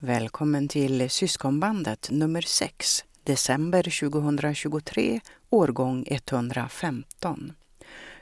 Välkommen 0.00 0.68
till 0.68 1.10
Syskonbandet 1.10 2.08
nummer 2.10 2.40
6, 2.40 3.04
december 3.24 3.82
2023, 4.10 5.20
årgång 5.50 6.04
115. 6.10 7.52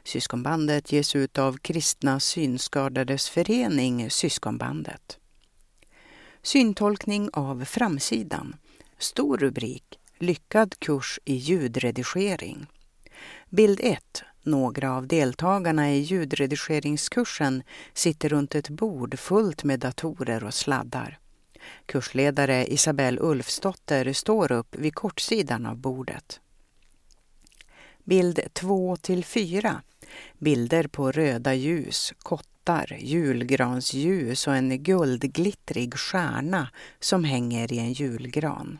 Syskonbandet 0.05 0.93
ges 0.93 1.17
ut 1.17 1.39
av 1.39 1.57
Kristna 1.57 2.21
Synskadades 2.21 3.29
Förening 3.29 4.11
Syskonbandet. 4.11 5.19
Syntolkning 6.43 7.31
av 7.33 7.65
framsidan. 7.65 8.57
Stor 8.99 9.37
rubrik 9.39 9.99
Lyckad 10.19 10.75
kurs 10.79 11.21
i 11.25 11.35
ljudredigering. 11.35 12.67
Bild 13.51 13.81
1. 13.83 14.23
Några 14.43 14.93
av 14.97 15.07
deltagarna 15.07 15.93
i 15.93 15.99
ljudredigeringskursen 15.99 17.63
sitter 17.95 18.29
runt 18.29 18.55
ett 18.55 18.69
bord 18.69 19.19
fullt 19.19 19.65
med 19.65 19.81
datorer 19.81 20.45
och 20.45 20.55
sladdar. 20.55 21.19
Kursledare 21.87 22.67
Isabelle 22.67 23.21
Ulfsdotter 23.21 24.13
står 24.13 24.53
upp 24.53 24.77
vid 24.77 24.95
kortsidan 24.95 25.67
av 25.67 25.77
bordet. 25.77 26.41
Bild 28.05 28.41
2 28.53 28.97
till 28.97 29.25
4. 29.25 29.83
Bilder 30.39 30.87
på 30.87 31.13
röda 31.13 31.55
ljus, 31.55 32.13
kottar, 32.19 32.97
julgransljus 33.01 34.47
och 34.47 34.57
en 34.57 34.83
guldglittrig 34.83 35.95
stjärna 35.95 36.69
som 37.01 37.25
hänger 37.25 37.73
i 37.73 37.79
en 37.79 37.93
julgran. 37.93 38.79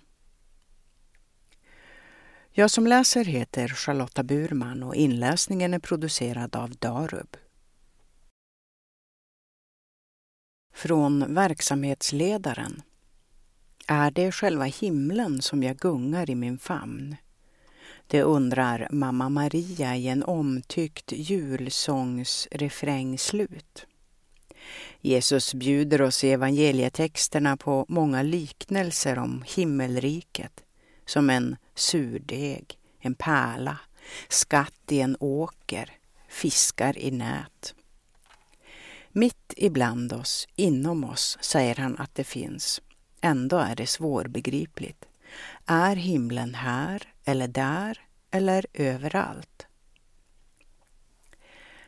Jag 2.59 2.71
som 2.71 2.87
läser 2.87 3.25
heter 3.25 3.69
Charlotta 3.69 4.23
Burman 4.23 4.83
och 4.83 4.95
inläsningen 4.95 5.75
är 5.75 5.79
producerad 5.79 6.57
av 6.57 6.71
Darub. 6.71 7.37
Från 10.77 11.35
verksamhetsledaren. 11.35 12.83
Är 13.87 14.11
det 14.11 14.33
själva 14.33 14.65
himlen 14.65 15.43
som 15.43 15.63
jag 15.63 15.77
gungar 15.77 16.31
i 16.31 16.35
min 16.35 16.59
famn? 16.59 17.17
Det 18.07 18.23
undrar 18.23 18.89
mamma 18.91 19.29
Maria 19.29 19.97
i 19.97 20.09
en 20.09 20.23
omtyckt 20.23 21.13
julsångsrefrängslut. 21.13 23.87
Jesus 25.01 25.55
bjuder 25.55 26.03
oss 26.03 26.25
i 26.25 26.31
evangelietexterna 26.31 27.57
på 27.57 27.87
många 27.89 28.23
liknelser 28.23 29.19
om 29.19 29.45
himmelriket, 29.47 30.65
som 31.07 31.31
en 31.31 31.57
surdeg, 31.75 32.79
en 33.01 33.15
pärla, 33.15 33.79
skatt 34.29 34.93
i 34.93 35.01
en 35.01 35.17
åker, 35.21 35.93
fiskar 36.29 36.99
i 36.99 37.11
nät. 37.11 37.76
Mitt 39.19 39.55
ibland 39.57 40.13
oss, 40.13 40.49
inom 40.57 41.05
oss, 41.05 41.39
säger 41.41 41.75
han 41.75 41.99
att 41.99 42.15
det 42.15 42.25
finns. 42.25 42.83
Ändå 43.21 43.57
är 43.57 43.77
det 43.77 43.87
svårbegripligt. 43.87 45.05
Är 45.67 45.97
himlen 45.97 46.55
här 46.55 47.03
eller 47.25 47.49
där 47.49 48.01
eller 48.31 48.67
överallt? 48.73 49.67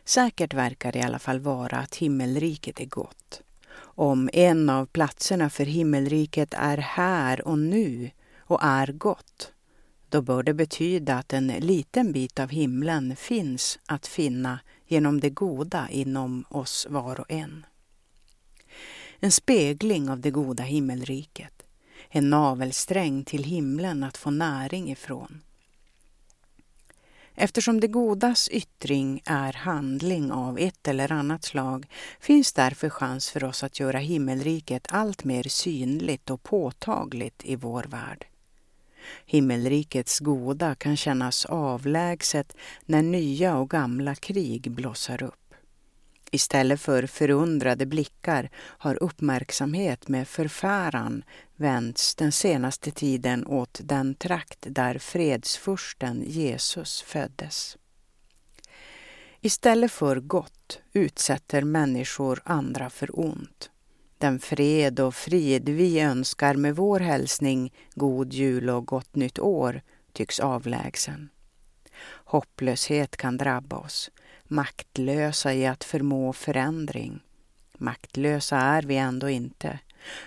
Säkert 0.04 0.54
verkar 0.54 0.92
det 0.92 0.98
i 0.98 1.02
alla 1.02 1.18
fall 1.18 1.40
vara 1.40 1.76
att 1.76 1.96
himmelriket 1.96 2.80
är 2.80 2.86
gott. 2.86 3.42
Om 3.78 4.30
en 4.32 4.70
av 4.70 4.86
platserna 4.86 5.50
för 5.50 5.64
himmelriket 5.64 6.54
är 6.54 6.78
här 6.78 7.48
och 7.48 7.58
nu 7.58 8.10
och 8.38 8.60
är 8.62 8.86
gott, 8.86 9.52
då 10.08 10.22
bör 10.22 10.42
det 10.42 10.54
betyda 10.54 11.14
att 11.14 11.32
en 11.32 11.46
liten 11.46 12.12
bit 12.12 12.40
av 12.40 12.48
himlen 12.48 13.16
finns 13.16 13.78
att 13.86 14.06
finna 14.06 14.58
genom 14.88 15.20
det 15.20 15.30
goda 15.30 15.88
inom 15.90 16.44
oss 16.48 16.86
var 16.90 17.20
och 17.20 17.30
en. 17.30 17.66
En 19.20 19.32
spegling 19.32 20.10
av 20.10 20.20
det 20.20 20.30
goda 20.30 20.62
himmelriket, 20.62 21.62
en 22.08 22.30
navelsträng 22.30 23.24
till 23.24 23.44
himlen 23.44 24.04
att 24.04 24.16
få 24.16 24.30
näring 24.30 24.90
ifrån. 24.90 25.40
Eftersom 27.34 27.80
det 27.80 27.88
godas 27.88 28.48
yttring 28.48 29.22
är 29.24 29.52
handling 29.52 30.32
av 30.32 30.58
ett 30.58 30.88
eller 30.88 31.12
annat 31.12 31.44
slag 31.44 31.86
finns 32.20 32.52
därför 32.52 32.90
chans 32.90 33.30
för 33.30 33.44
oss 33.44 33.62
att 33.62 33.80
göra 33.80 33.98
himmelriket 33.98 34.86
allt 34.90 35.24
mer 35.24 35.42
synligt 35.42 36.30
och 36.30 36.42
påtagligt 36.42 37.44
i 37.44 37.56
vår 37.56 37.84
värld. 37.84 38.26
Himmelrikets 39.26 40.18
goda 40.18 40.74
kan 40.74 40.96
kännas 40.96 41.44
avlägset 41.46 42.56
när 42.86 43.02
nya 43.02 43.56
och 43.56 43.70
gamla 43.70 44.14
krig 44.14 44.70
blossar 44.70 45.22
upp. 45.22 45.54
Istället 46.30 46.80
för 46.80 47.06
förundrade 47.06 47.86
blickar 47.86 48.50
har 48.54 49.02
uppmärksamhet 49.02 50.08
med 50.08 50.28
förfäran 50.28 51.24
vänts 51.56 52.14
den 52.14 52.32
senaste 52.32 52.90
tiden 52.90 53.46
åt 53.46 53.80
den 53.82 54.14
trakt 54.14 54.58
där 54.60 54.98
fredsfursten 54.98 56.24
Jesus 56.26 57.02
föddes. 57.02 57.76
Istället 59.40 59.92
för 59.92 60.20
gott 60.20 60.80
utsätter 60.92 61.62
människor 61.62 62.42
andra 62.44 62.90
för 62.90 63.20
ont. 63.20 63.70
Den 64.18 64.38
fred 64.38 65.00
och 65.00 65.14
frid 65.14 65.68
vi 65.68 66.00
önskar 66.00 66.54
med 66.54 66.76
vår 66.76 67.00
hälsning 67.00 67.72
God 67.94 68.32
jul 68.32 68.70
och 68.70 68.86
gott 68.86 69.14
nytt 69.14 69.38
år 69.38 69.82
tycks 70.12 70.40
avlägsen. 70.40 71.28
Hopplöshet 72.24 73.16
kan 73.16 73.36
drabba 73.36 73.76
oss, 73.76 74.10
maktlösa 74.44 75.54
i 75.54 75.66
att 75.66 75.84
förmå 75.84 76.32
förändring. 76.32 77.20
Maktlösa 77.78 78.56
är 78.56 78.82
vi 78.82 78.96
ändå 78.96 79.28
inte. 79.28 79.78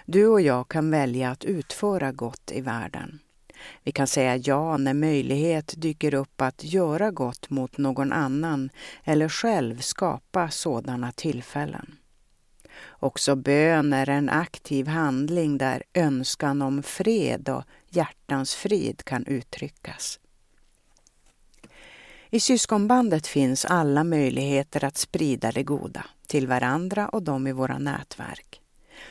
Du 0.06 0.28
och 0.28 0.42
jag 0.42 0.68
kan 0.68 0.92
välja 0.92 1.32
att 1.32 1.46
utföra 1.46 2.12
gott 2.12 2.52
i 2.52 2.62
världen. 2.62 3.20
Vi 3.84 3.92
kan 3.92 4.08
säga 4.08 4.38
ja 4.38 4.78
när 4.78 4.94
möjlighet 4.94 5.74
dyker 5.78 6.14
upp 6.14 6.42
att 6.42 6.64
göra 6.64 7.12
gott 7.12 7.50
mot 7.50 7.78
någon 7.78 8.12
annan 8.12 8.70
eller 9.04 9.30
själv 9.30 9.80
skapa 9.80 10.50
sådana 10.50 11.12
tillfällen. 11.12 11.96
Också 12.90 13.36
bön 13.36 13.94
är 13.94 14.10
en 14.10 14.30
aktiv 14.30 14.88
handling 14.88 15.58
där 15.58 15.84
önskan 15.94 16.62
om 16.62 16.84
fred 16.84 17.50
och 17.50 17.64
hjärtans 17.90 18.56
frid 18.56 19.04
kan 19.04 19.26
uttryckas. 19.26 20.20
I 22.30 22.40
syskonbandet 22.40 23.28
finns 23.28 23.66
alla 23.66 24.04
möjligheter 24.04 24.84
att 24.84 24.98
sprida 24.98 25.52
det 25.52 25.64
goda 25.64 26.06
till 26.28 26.48
varandra 26.48 27.10
och 27.10 27.24
de 27.24 27.48
i 27.48 27.52
våra 27.52 27.78
nätverk. 27.78 28.62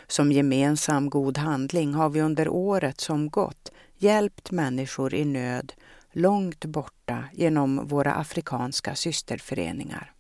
Som 0.07 0.33
gemensam 0.33 1.11
god 1.11 1.39
handling 1.39 1.95
har 1.95 2.09
vi 2.09 2.21
under 2.21 2.49
året 2.49 3.01
som 3.01 3.31
gått 3.31 3.73
hjälpt 3.99 4.51
människor 4.51 5.15
i 5.15 5.25
nöd 5.25 5.73
långt 6.13 6.65
borta 6.65 7.25
genom 7.33 7.89
våra 7.89 8.15
afrikanska 8.15 8.95
systerföreningar. 8.95 10.13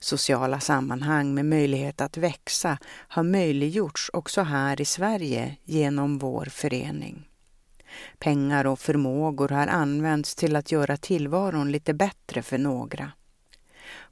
Sociala 0.00 0.60
sammanhang 0.60 1.34
med 1.34 1.46
möjlighet 1.46 2.00
att 2.00 2.16
växa 2.16 2.78
har 2.84 3.22
möjliggjorts 3.22 4.10
också 4.12 4.42
här 4.42 4.80
i 4.80 4.84
Sverige 4.84 5.56
genom 5.64 6.18
vår 6.18 6.44
förening. 6.44 7.28
Pengar 8.18 8.66
och 8.66 8.78
förmågor 8.78 9.48
har 9.48 9.66
använts 9.66 10.34
till 10.34 10.56
att 10.56 10.72
göra 10.72 10.96
tillvaron 10.96 11.72
lite 11.72 11.94
bättre 11.94 12.42
för 12.42 12.58
några. 12.58 13.12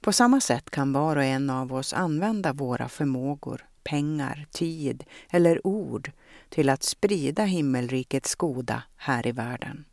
På 0.00 0.12
samma 0.12 0.40
sätt 0.40 0.70
kan 0.70 0.92
var 0.92 1.16
och 1.16 1.24
en 1.24 1.50
av 1.50 1.74
oss 1.74 1.92
använda 1.92 2.52
våra 2.52 2.88
förmågor, 2.88 3.66
pengar, 3.84 4.46
tid 4.50 5.04
eller 5.30 5.66
ord 5.66 6.12
till 6.48 6.68
att 6.68 6.82
sprida 6.82 7.44
himmelrikets 7.44 8.34
goda 8.34 8.82
här 8.96 9.26
i 9.26 9.32
världen. 9.32 9.84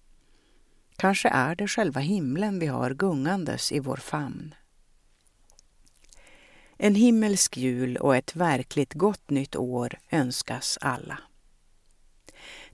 Kanske 0.96 1.30
är 1.30 1.56
det 1.56 1.68
själva 1.68 2.00
himlen 2.00 2.60
vi 2.60 2.68
har 2.68 2.94
gungandes 2.94 3.72
i 3.72 3.80
vår 3.80 3.98
famn. 3.98 4.56
En 6.86 6.96
himmelsk 6.96 7.58
jul 7.58 7.98
och 7.98 8.16
ett 8.16 8.36
verkligt 8.36 8.94
gott 8.94 9.30
nytt 9.30 9.56
år 9.56 10.00
önskas 10.12 10.78
alla. 10.82 11.20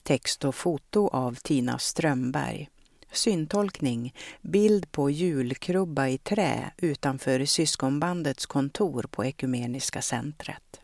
Text 0.04 0.46
och 0.46 0.56
foto 0.56 1.08
av 1.08 1.36
Tina 1.36 1.80
Strömberg. 1.80 2.70
Syntolkning, 3.12 4.16
bild 4.42 4.92
på 4.92 5.10
julkrubba 5.10 6.08
i 6.08 6.18
trä 6.18 6.72
utanför 6.78 7.46
syskonbandets 7.46 8.46
kontor 8.46 9.06
på 9.12 9.26
Ekumeniska 9.26 10.02
centret. 10.02 10.82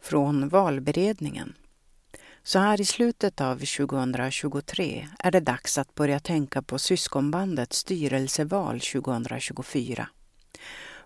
Från 0.00 0.48
valberedningen. 0.48 1.54
Så 2.46 2.58
här 2.58 2.80
i 2.80 2.84
slutet 2.84 3.40
av 3.40 3.54
2023 3.54 5.08
är 5.18 5.30
det 5.30 5.40
dags 5.40 5.78
att 5.78 5.94
börja 5.94 6.20
tänka 6.20 6.62
på 6.62 6.78
syskonbandets 6.78 7.78
styrelseval 7.78 8.80
2024. 8.80 10.08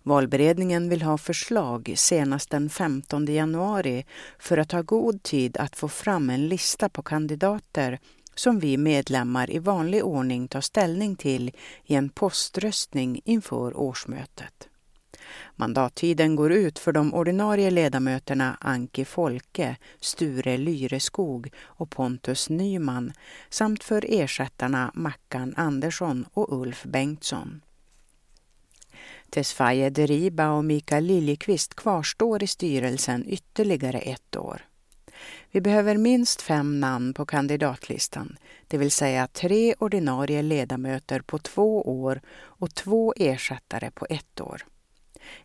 Valberedningen 0.02 0.88
vill 0.88 1.02
ha 1.02 1.18
förslag 1.18 1.92
senast 1.96 2.50
den 2.50 2.70
15 2.70 3.26
januari 3.26 4.06
för 4.38 4.58
att 4.58 4.72
ha 4.72 4.82
god 4.82 5.22
tid 5.22 5.56
att 5.56 5.76
få 5.76 5.88
fram 5.88 6.30
en 6.30 6.48
lista 6.48 6.88
på 6.88 7.02
kandidater 7.02 7.98
som 8.34 8.58
vi 8.58 8.76
medlemmar 8.76 9.50
i 9.50 9.58
vanlig 9.58 10.04
ordning 10.04 10.48
tar 10.48 10.60
ställning 10.60 11.16
till 11.16 11.50
i 11.84 11.94
en 11.94 12.08
poströstning 12.08 13.20
inför 13.24 13.76
årsmötet. 13.76 14.68
Mandattiden 15.60 16.36
går 16.36 16.52
ut 16.52 16.78
för 16.78 16.92
de 16.92 17.14
ordinarie 17.14 17.70
ledamöterna 17.70 18.56
Anki 18.60 19.04
Folke, 19.04 19.76
Sture 20.00 20.56
Lyreskog 20.56 21.50
och 21.58 21.90
Pontus 21.90 22.50
Nyman 22.50 23.12
samt 23.50 23.84
för 23.84 24.04
ersättarna 24.08 24.90
Mackan 24.94 25.54
Andersson 25.56 26.26
och 26.32 26.60
Ulf 26.60 26.84
Bengtsson. 26.84 27.60
Tesfaye 29.30 29.90
Deriba 29.90 30.50
och 30.50 30.64
Mikael 30.64 31.04
Liljekvist 31.04 31.74
kvarstår 31.74 32.42
i 32.42 32.46
styrelsen 32.46 33.24
ytterligare 33.28 33.98
ett 33.98 34.36
år. 34.36 34.64
Vi 35.50 35.60
behöver 35.60 35.96
minst 35.96 36.42
fem 36.42 36.80
namn 36.80 37.14
på 37.14 37.26
kandidatlistan, 37.26 38.36
det 38.68 38.78
vill 38.78 38.90
säga 38.90 39.26
tre 39.26 39.74
ordinarie 39.78 40.42
ledamöter 40.42 41.20
på 41.20 41.38
två 41.38 42.02
år 42.02 42.20
och 42.36 42.74
två 42.74 43.14
ersättare 43.16 43.90
på 43.90 44.06
ett 44.10 44.40
år. 44.40 44.64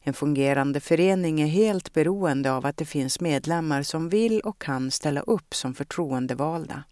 En 0.01 0.13
fungerande 0.13 0.79
förening 0.79 1.41
är 1.41 1.47
helt 1.47 1.93
beroende 1.93 2.51
av 2.51 2.65
att 2.65 2.77
det 2.77 2.85
finns 2.85 3.19
medlemmar 3.19 3.83
som 3.83 4.09
vill 4.09 4.39
och 4.39 4.61
kan 4.61 4.91
ställa 4.91 5.21
upp 5.21 5.55
som 5.55 5.73
förtroendevalda. 5.73 6.83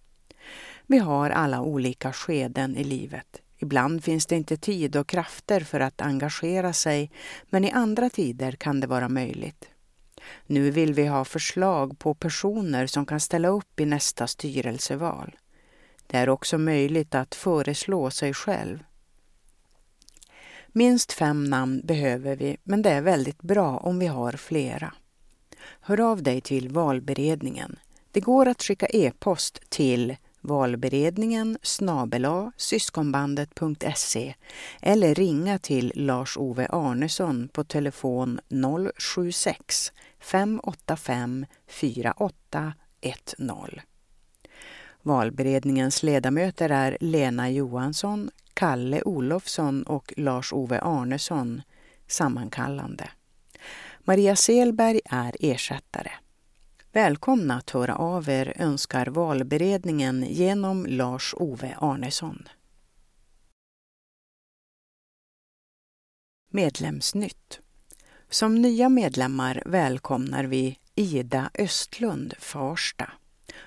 Vi 0.88 0.98
har 0.98 1.30
alla 1.30 1.62
olika 1.62 2.14
skeden 2.14 2.78
i 2.78 2.84
livet. 2.84 3.42
Ibland 3.58 4.04
finns 4.04 4.26
det 4.26 4.36
inte 4.36 4.58
tid 4.58 4.96
och 4.96 5.08
krafter 5.08 5.60
för 5.60 5.80
att 5.80 6.02
engagera 6.02 6.74
sig, 6.74 7.12
men 7.50 7.66
i 7.66 7.72
andra 7.72 8.10
tider 8.10 8.52
kan 8.52 8.80
det 8.80 8.88
vara 8.88 9.10
möjligt. 9.10 9.70
Nu 10.46 10.72
vill 10.72 10.94
vi 10.94 11.08
ha 11.08 11.26
förslag 11.26 12.00
på 12.00 12.14
personer 12.14 12.88
som 12.88 13.06
kan 13.06 13.20
ställa 13.20 13.48
upp 13.48 13.80
i 13.80 13.86
nästa 13.86 14.28
styrelseval. 14.28 15.36
Det 16.08 16.18
är 16.18 16.30
också 16.30 16.58
möjligt 16.58 17.16
att 17.16 17.36
föreslå 17.36 18.12
sig 18.12 18.34
själv. 18.34 18.84
Minst 20.74 21.12
fem 21.12 21.44
namn 21.44 21.82
behöver 21.84 22.36
vi, 22.36 22.58
men 22.64 22.82
det 22.82 22.90
är 22.90 23.02
väldigt 23.02 23.42
bra 23.42 23.78
om 23.78 24.00
vi 24.00 24.08
har 24.08 24.32
flera. 24.32 24.94
Hör 25.82 26.12
av 26.12 26.24
dig 26.24 26.42
till 26.42 26.70
valberedningen. 26.70 27.80
Det 28.12 28.20
går 28.20 28.48
att 28.48 28.64
skicka 28.64 28.86
e-post 28.86 29.62
till 29.70 30.16
valberedningen 30.42 31.58
snabela 31.62 32.52
syskonbandet.se 32.58 34.36
eller 34.82 35.16
ringa 35.16 35.60
till 35.60 35.92
Lars-Ove 35.96 36.68
Arnesson 36.70 37.48
på 37.48 37.64
telefon 37.64 38.40
076 38.98 39.92
585 40.20 41.46
4810. 41.68 43.82
Valberedningens 45.04 46.04
ledamöter 46.04 46.70
är 46.70 46.98
Lena 47.00 47.50
Johansson, 47.50 48.30
Kalle 48.54 49.02
Olofsson 49.02 49.84
och 49.84 50.14
Lars-Ove 50.18 50.80
Arnesson, 50.82 51.62
sammankallande. 52.08 53.10
Maria 54.00 54.36
Selberg 54.36 55.02
är 55.06 55.36
ersättare. 55.40 56.12
Välkomna 56.92 57.58
att 57.58 57.70
höra 57.70 57.96
av 57.96 58.30
er 58.30 58.54
önskar 58.56 59.06
valberedningen 59.06 60.26
genom 60.30 60.86
Lars-Ove 60.86 61.76
Arnesson. 61.80 62.48
Medlemsnytt. 66.50 67.60
Som 68.30 68.62
nya 68.62 68.90
medlemmar 68.90 69.64
välkomnar 69.66 70.44
vi 70.44 70.80
Ida 70.96 71.50
Östlund, 71.54 72.34
Farsta, 72.40 73.12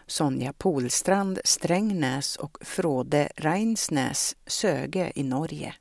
Sonja 0.07 0.53
Polstrand, 0.53 1.39
Strängnäs 1.45 2.37
och 2.37 2.59
Frode 2.61 3.29
Reinsnäs, 3.37 4.37
Söge 4.47 5.13
i 5.15 5.23
Norge. 5.23 5.75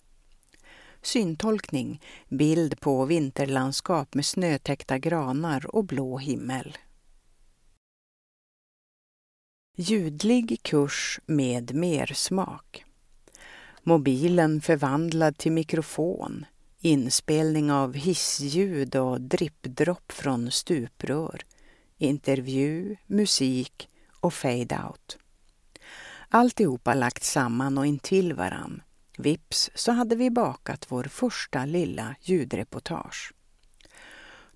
Syntolkning, 1.02 2.02
bild 2.30 2.80
på 2.80 3.06
vinterlandskap 3.06 4.14
med 4.14 4.26
snötäckta 4.26 4.98
granar 4.98 5.76
och 5.76 5.86
blå 5.86 6.18
himmel. 6.18 6.78
Ljudlig 9.78 10.60
kurs 10.62 11.20
med 11.26 11.76
mersmak. 11.76 12.86
Mobilen 13.84 14.62
förvandlad 14.62 15.38
till 15.38 15.52
mikrofon. 15.52 16.46
Inspelning 16.80 17.72
av 17.72 17.94
hissljud 17.94 18.96
och 18.96 19.22
drippdropp 19.22 20.12
från 20.12 20.52
stuprör. 20.52 21.42
Intervju, 21.98 22.96
musik 23.08 23.90
och 24.24 24.34
fade-out. 24.34 25.18
Alltihopa 26.30 26.94
lagt 26.94 27.24
samman 27.24 27.78
och 27.78 27.86
intill 27.86 28.34
varann. 28.34 28.82
Vips 29.18 29.70
så 29.76 29.92
hade 29.92 30.16
vi 30.16 30.30
bakat 30.30 30.86
vår 30.90 31.04
första 31.04 31.66
lilla 31.66 32.16
ljudreportage. 32.22 33.34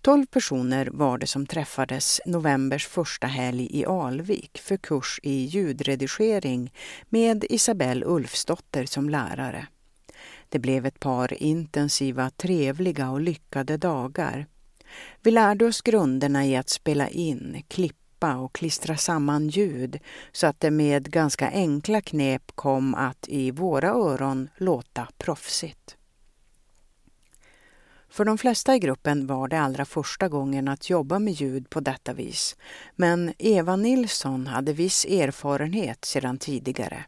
Tolv 0.01 0.25
personer 0.25 0.89
var 0.93 1.17
det 1.17 1.27
som 1.27 1.45
träffades 1.45 2.21
novembers 2.25 2.87
första 2.87 3.27
helg 3.27 3.67
i 3.79 3.85
Alvik 3.85 4.59
för 4.63 4.77
kurs 4.77 5.19
i 5.23 5.33
ljudredigering 5.33 6.73
med 7.09 7.45
Isabelle 7.49 8.05
Ulfsdotter 8.05 8.85
som 8.85 9.09
lärare. 9.09 9.67
Det 10.49 10.59
blev 10.59 10.85
ett 10.85 10.99
par 10.99 11.43
intensiva, 11.43 12.29
trevliga 12.29 13.09
och 13.09 13.21
lyckade 13.21 13.77
dagar. 13.77 14.47
Vi 15.21 15.31
lärde 15.31 15.65
oss 15.65 15.81
grunderna 15.81 16.45
i 16.45 16.55
att 16.55 16.69
spela 16.69 17.09
in, 17.09 17.63
klippa 17.67 18.06
och 18.23 18.53
klistra 18.53 18.97
samman 18.97 19.47
ljud 19.47 19.99
så 20.31 20.47
att 20.47 20.59
det 20.59 20.71
med 20.71 21.11
ganska 21.11 21.49
enkla 21.49 22.01
knep 22.01 22.51
kom 22.55 22.95
att 22.95 23.27
i 23.27 23.51
våra 23.51 23.89
öron 23.89 24.49
låta 24.57 25.07
proffsigt. 25.17 25.97
För 28.09 28.25
de 28.25 28.37
flesta 28.37 28.75
i 28.75 28.79
gruppen 28.79 29.27
var 29.27 29.47
det 29.47 29.59
allra 29.59 29.85
första 29.85 30.29
gången 30.29 30.67
att 30.67 30.89
jobba 30.89 31.19
med 31.19 31.33
ljud 31.33 31.69
på 31.69 31.79
detta 31.79 32.13
vis. 32.13 32.55
Men 32.95 33.33
Eva 33.37 33.75
Nilsson 33.75 34.47
hade 34.47 34.73
viss 34.73 35.05
erfarenhet 35.05 36.05
sedan 36.05 36.37
tidigare. 36.37 37.05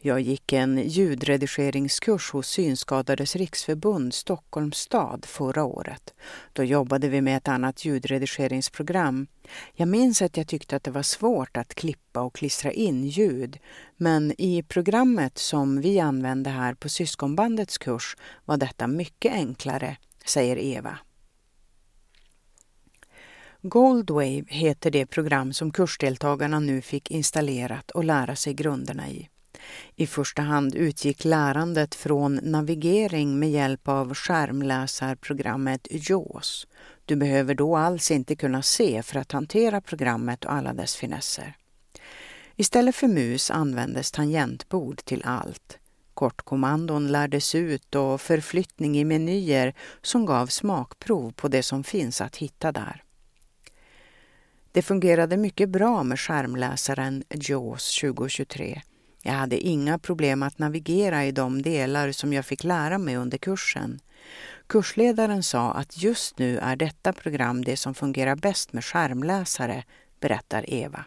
Jag 0.00 0.20
gick 0.20 0.52
en 0.52 0.88
ljudredigeringskurs 0.88 2.30
hos 2.30 2.48
Synskadades 2.48 3.36
riksförbund 3.36 4.14
Stockholms 4.14 4.76
stad 4.76 5.24
förra 5.24 5.64
året. 5.64 6.14
Då 6.52 6.64
jobbade 6.64 7.08
vi 7.08 7.20
med 7.20 7.36
ett 7.36 7.48
annat 7.48 7.84
ljudredigeringsprogram. 7.84 9.26
Jag 9.74 9.88
minns 9.88 10.22
att 10.22 10.36
jag 10.36 10.46
tyckte 10.46 10.76
att 10.76 10.84
det 10.84 10.90
var 10.90 11.02
svårt 11.02 11.56
att 11.56 11.74
klippa 11.74 12.20
och 12.20 12.34
klistra 12.34 12.72
in 12.72 13.04
ljud. 13.04 13.58
Men 13.96 14.32
i 14.38 14.62
programmet 14.62 15.38
som 15.38 15.80
vi 15.80 16.00
använde 16.00 16.50
här 16.50 16.74
på 16.74 16.88
syskonbandets 16.88 17.78
kurs 17.78 18.16
var 18.44 18.56
detta 18.56 18.86
mycket 18.86 19.32
enklare, 19.32 19.96
säger 20.24 20.58
Eva. 20.58 20.98
Goldwave 23.62 24.44
heter 24.48 24.90
det 24.90 25.06
program 25.06 25.52
som 25.52 25.70
kursdeltagarna 25.70 26.60
nu 26.60 26.82
fick 26.82 27.10
installerat 27.10 27.90
och 27.90 28.04
lära 28.04 28.36
sig 28.36 28.54
grunderna 28.54 29.08
i. 29.08 29.28
I 29.96 30.06
första 30.06 30.42
hand 30.42 30.74
utgick 30.74 31.24
lärandet 31.24 31.94
från 31.94 32.40
navigering 32.42 33.38
med 33.38 33.50
hjälp 33.50 33.88
av 33.88 34.14
skärmläsarprogrammet 34.14 35.88
JAWS. 35.90 36.66
Du 37.04 37.16
behöver 37.16 37.54
då 37.54 37.76
alls 37.76 38.10
inte 38.10 38.36
kunna 38.36 38.62
se 38.62 39.02
för 39.02 39.18
att 39.18 39.32
hantera 39.32 39.80
programmet 39.80 40.44
och 40.44 40.52
alla 40.52 40.72
dess 40.72 40.96
finesser. 40.96 41.56
Istället 42.56 42.94
för 42.94 43.08
mus 43.08 43.50
användes 43.50 44.12
tangentbord 44.12 44.96
till 45.04 45.22
allt. 45.24 45.78
Kortkommandon 46.14 47.12
lärdes 47.12 47.54
ut 47.54 47.94
och 47.94 48.20
förflyttning 48.20 48.98
i 48.98 49.04
menyer 49.04 49.74
som 50.02 50.26
gav 50.26 50.46
smakprov 50.46 51.32
på 51.32 51.48
det 51.48 51.62
som 51.62 51.84
finns 51.84 52.20
att 52.20 52.36
hitta 52.36 52.72
där. 52.72 53.02
Det 54.72 54.82
fungerade 54.82 55.36
mycket 55.36 55.68
bra 55.68 56.02
med 56.02 56.20
skärmläsaren 56.20 57.24
JAWS 57.30 58.00
2023 58.00 58.82
jag 59.28 59.34
hade 59.34 59.58
inga 59.58 59.98
problem 59.98 60.42
att 60.42 60.58
navigera 60.58 61.24
i 61.24 61.32
de 61.32 61.62
delar 61.62 62.12
som 62.12 62.32
jag 62.32 62.46
fick 62.46 62.64
lära 62.64 62.98
mig 62.98 63.16
under 63.16 63.38
kursen. 63.38 64.00
Kursledaren 64.66 65.42
sa 65.42 65.72
att 65.72 66.02
just 66.02 66.38
nu 66.38 66.58
är 66.58 66.76
detta 66.76 67.12
program 67.12 67.64
det 67.64 67.76
som 67.76 67.94
fungerar 67.94 68.36
bäst 68.36 68.72
med 68.72 68.84
skärmläsare, 68.84 69.84
berättar 70.20 70.70
Eva. 70.70 71.04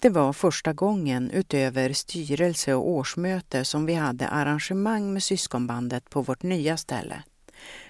Det 0.00 0.10
var 0.10 0.32
första 0.32 0.72
gången 0.72 1.30
utöver 1.30 1.92
styrelse 1.92 2.74
och 2.74 2.88
årsmöte 2.88 3.64
som 3.64 3.86
vi 3.86 3.94
hade 3.94 4.28
arrangemang 4.28 5.12
med 5.12 5.22
syskonbandet 5.22 6.10
på 6.10 6.22
vårt 6.22 6.42
nya 6.42 6.76
ställe. 6.76 7.22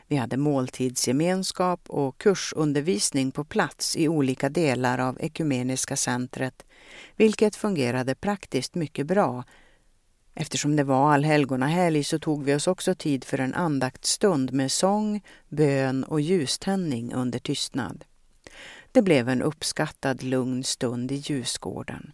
Vi 0.09 0.17
hade 0.17 0.37
måltidsgemenskap 0.37 1.91
och 1.91 2.19
kursundervisning 2.19 3.31
på 3.31 3.45
plats 3.45 3.97
i 3.97 4.09
olika 4.09 4.49
delar 4.49 4.99
av 4.99 5.19
Ekumeniska 5.21 5.97
centret 5.97 6.67
vilket 7.17 7.57
fungerade 7.57 8.15
praktiskt 8.15 8.75
mycket 8.75 9.07
bra. 9.07 9.45
Eftersom 10.35 10.77
det 10.77 10.85
var 10.85 11.13
allhelgonahelg 11.13 12.05
så 12.05 12.19
tog 12.19 12.45
vi 12.45 12.55
oss 12.55 12.67
också 12.67 12.95
tid 12.95 13.25
för 13.25 13.39
en 13.39 13.55
andaktsstund 13.55 14.53
med 14.53 14.73
sång, 14.73 15.21
bön 15.49 16.05
och 16.05 16.21
ljuständning 16.21 17.15
under 17.15 17.39
tystnad. 17.39 18.05
Det 18.93 19.03
blev 19.03 19.29
en 19.29 19.43
uppskattad 19.43 20.23
lugn 20.23 20.65
stund 20.65 21.13
i 21.13 21.15
ljusgården. 21.15 22.13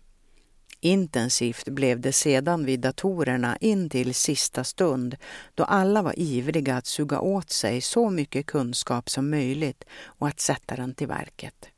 Intensivt 0.85 1.69
blev 1.69 2.01
det 2.01 2.13
sedan 2.13 2.65
vid 2.65 2.81
datorerna 2.81 3.57
in 3.61 3.91
till 3.91 4.15
sista 4.15 4.65
stund 4.65 5.17
då 5.55 5.65
alla 5.65 6.03
var 6.03 6.19
ivriga 6.19 6.77
att 6.77 6.87
suga 6.87 7.21
åt 7.21 7.51
sig 7.51 7.81
så 7.81 8.11
mycket 8.11 8.47
kunskap 8.47 9.11
som 9.11 9.31
möjligt 9.31 9.85
och 10.05 10.29
att 10.29 10.41
sätta 10.41 10.77
den 10.77 10.95
till 10.95 11.07
verket. 11.07 11.69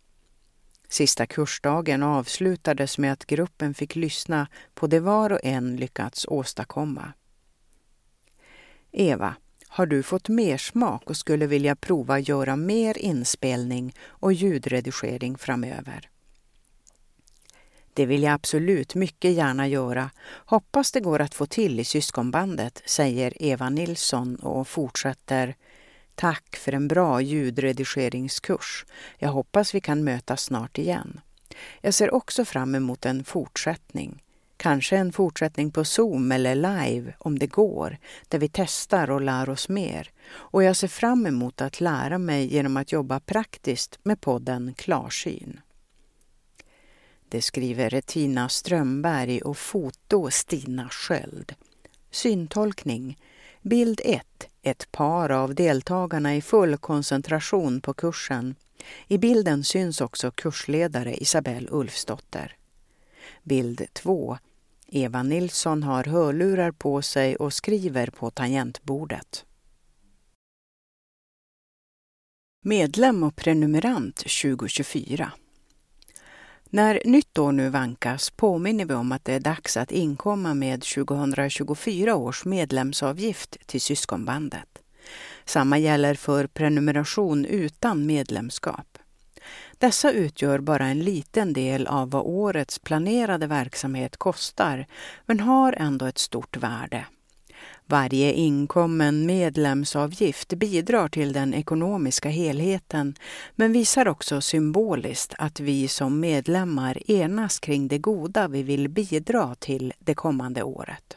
Sista 0.88 1.26
kursdagen 1.26 2.02
avslutades 2.02 2.98
med 2.98 3.12
att 3.12 3.26
gruppen 3.26 3.74
fick 3.74 3.96
lyssna 3.96 4.48
på 4.74 4.86
det 4.86 5.00
var 5.00 5.32
och 5.32 5.40
en 5.42 5.76
lyckats 5.76 6.26
åstadkomma. 6.28 7.12
Eva, 8.92 9.34
har 9.68 9.86
du 9.86 10.02
fått 10.02 10.28
mer 10.28 10.58
smak 10.58 11.10
och 11.10 11.16
skulle 11.16 11.46
vilja 11.46 11.76
prova 11.76 12.18
göra 12.18 12.56
mer 12.56 12.98
inspelning 12.98 13.94
och 14.02 14.32
ljudredigering 14.32 15.38
framöver? 15.38 16.10
Det 17.96 18.06
vill 18.06 18.22
jag 18.22 18.32
absolut 18.32 18.94
mycket 18.94 19.32
gärna 19.32 19.68
göra. 19.68 20.10
Hoppas 20.46 20.92
det 20.92 21.00
går 21.00 21.20
att 21.20 21.34
få 21.34 21.46
till 21.46 21.80
i 21.80 21.84
syskonbandet, 21.84 22.82
säger 22.86 23.42
Eva 23.42 23.70
Nilsson 23.70 24.36
och 24.36 24.68
fortsätter. 24.68 25.56
Tack 26.14 26.56
för 26.56 26.72
en 26.72 26.88
bra 26.88 27.20
ljudredigeringskurs. 27.20 28.86
Jag 29.18 29.28
hoppas 29.28 29.74
vi 29.74 29.80
kan 29.80 30.04
mötas 30.04 30.42
snart 30.42 30.78
igen. 30.78 31.20
Jag 31.80 31.94
ser 31.94 32.14
också 32.14 32.44
fram 32.44 32.74
emot 32.74 33.06
en 33.06 33.24
fortsättning. 33.24 34.22
Kanske 34.56 34.96
en 34.96 35.12
fortsättning 35.12 35.70
på 35.70 35.84
Zoom 35.84 36.32
eller 36.32 36.54
live 36.54 37.14
om 37.18 37.38
det 37.38 37.46
går, 37.46 37.98
där 38.28 38.38
vi 38.38 38.48
testar 38.48 39.10
och 39.10 39.20
lär 39.20 39.48
oss 39.48 39.68
mer. 39.68 40.10
Och 40.28 40.62
jag 40.62 40.76
ser 40.76 40.88
fram 40.88 41.26
emot 41.26 41.60
att 41.60 41.80
lära 41.80 42.18
mig 42.18 42.54
genom 42.54 42.76
att 42.76 42.92
jobba 42.92 43.20
praktiskt 43.20 43.98
med 44.02 44.20
podden 44.20 44.74
Klarsyn. 44.76 45.60
Det 47.28 47.42
skriver 47.42 48.00
Tina 48.00 48.48
Strömberg 48.48 49.42
och 49.42 49.58
foto 49.58 50.30
Stina 50.30 50.88
Sköld. 50.88 51.54
Syntolkning. 52.10 53.18
Bild 53.62 54.00
1. 54.04 54.48
Ett 54.62 54.92
par 54.92 55.30
av 55.30 55.54
deltagarna 55.54 56.36
i 56.36 56.42
full 56.42 56.76
koncentration 56.76 57.80
på 57.80 57.94
kursen. 57.94 58.54
I 59.08 59.18
bilden 59.18 59.64
syns 59.64 60.00
också 60.00 60.30
kursledare 60.30 61.14
Isabelle 61.16 61.68
Ulfsdotter. 61.70 62.56
Bild 63.42 63.86
2. 63.92 64.38
Eva 64.86 65.22
Nilsson 65.22 65.82
har 65.82 66.04
hörlurar 66.04 66.70
på 66.70 67.02
sig 67.02 67.36
och 67.36 67.52
skriver 67.52 68.06
på 68.06 68.30
tangentbordet. 68.30 69.44
Medlem 72.62 73.22
och 73.22 73.36
prenumerant 73.36 74.16
2024 74.16 75.32
när 76.70 77.02
nytt 77.04 77.38
år 77.38 77.52
nu 77.52 77.68
vankas 77.68 78.30
påminner 78.30 78.84
vi 78.84 78.94
om 78.94 79.12
att 79.12 79.24
det 79.24 79.32
är 79.32 79.40
dags 79.40 79.76
att 79.76 79.92
inkomma 79.92 80.54
med 80.54 80.82
2024 80.82 82.16
års 82.16 82.44
medlemsavgift 82.44 83.56
till 83.66 83.80
syskonbandet. 83.80 84.78
Samma 85.44 85.78
gäller 85.78 86.14
för 86.14 86.46
prenumeration 86.46 87.44
utan 87.44 88.06
medlemskap. 88.06 88.98
Dessa 89.78 90.12
utgör 90.12 90.58
bara 90.58 90.86
en 90.86 91.00
liten 91.00 91.52
del 91.52 91.86
av 91.86 92.10
vad 92.10 92.22
årets 92.22 92.78
planerade 92.78 93.46
verksamhet 93.46 94.16
kostar, 94.16 94.86
men 95.26 95.40
har 95.40 95.72
ändå 95.72 96.06
ett 96.06 96.18
stort 96.18 96.56
värde. 96.56 97.04
Varje 97.88 98.32
inkommen 98.32 99.26
medlemsavgift 99.26 100.48
bidrar 100.48 101.08
till 101.08 101.32
den 101.32 101.54
ekonomiska 101.54 102.28
helheten 102.28 103.14
men 103.54 103.72
visar 103.72 104.08
också 104.08 104.40
symboliskt 104.40 105.34
att 105.38 105.60
vi 105.60 105.88
som 105.88 106.20
medlemmar 106.20 107.10
enas 107.10 107.58
kring 107.58 107.88
det 107.88 107.98
goda 107.98 108.48
vi 108.48 108.62
vill 108.62 108.88
bidra 108.88 109.54
till 109.54 109.92
det 109.98 110.14
kommande 110.14 110.62
året. 110.62 111.16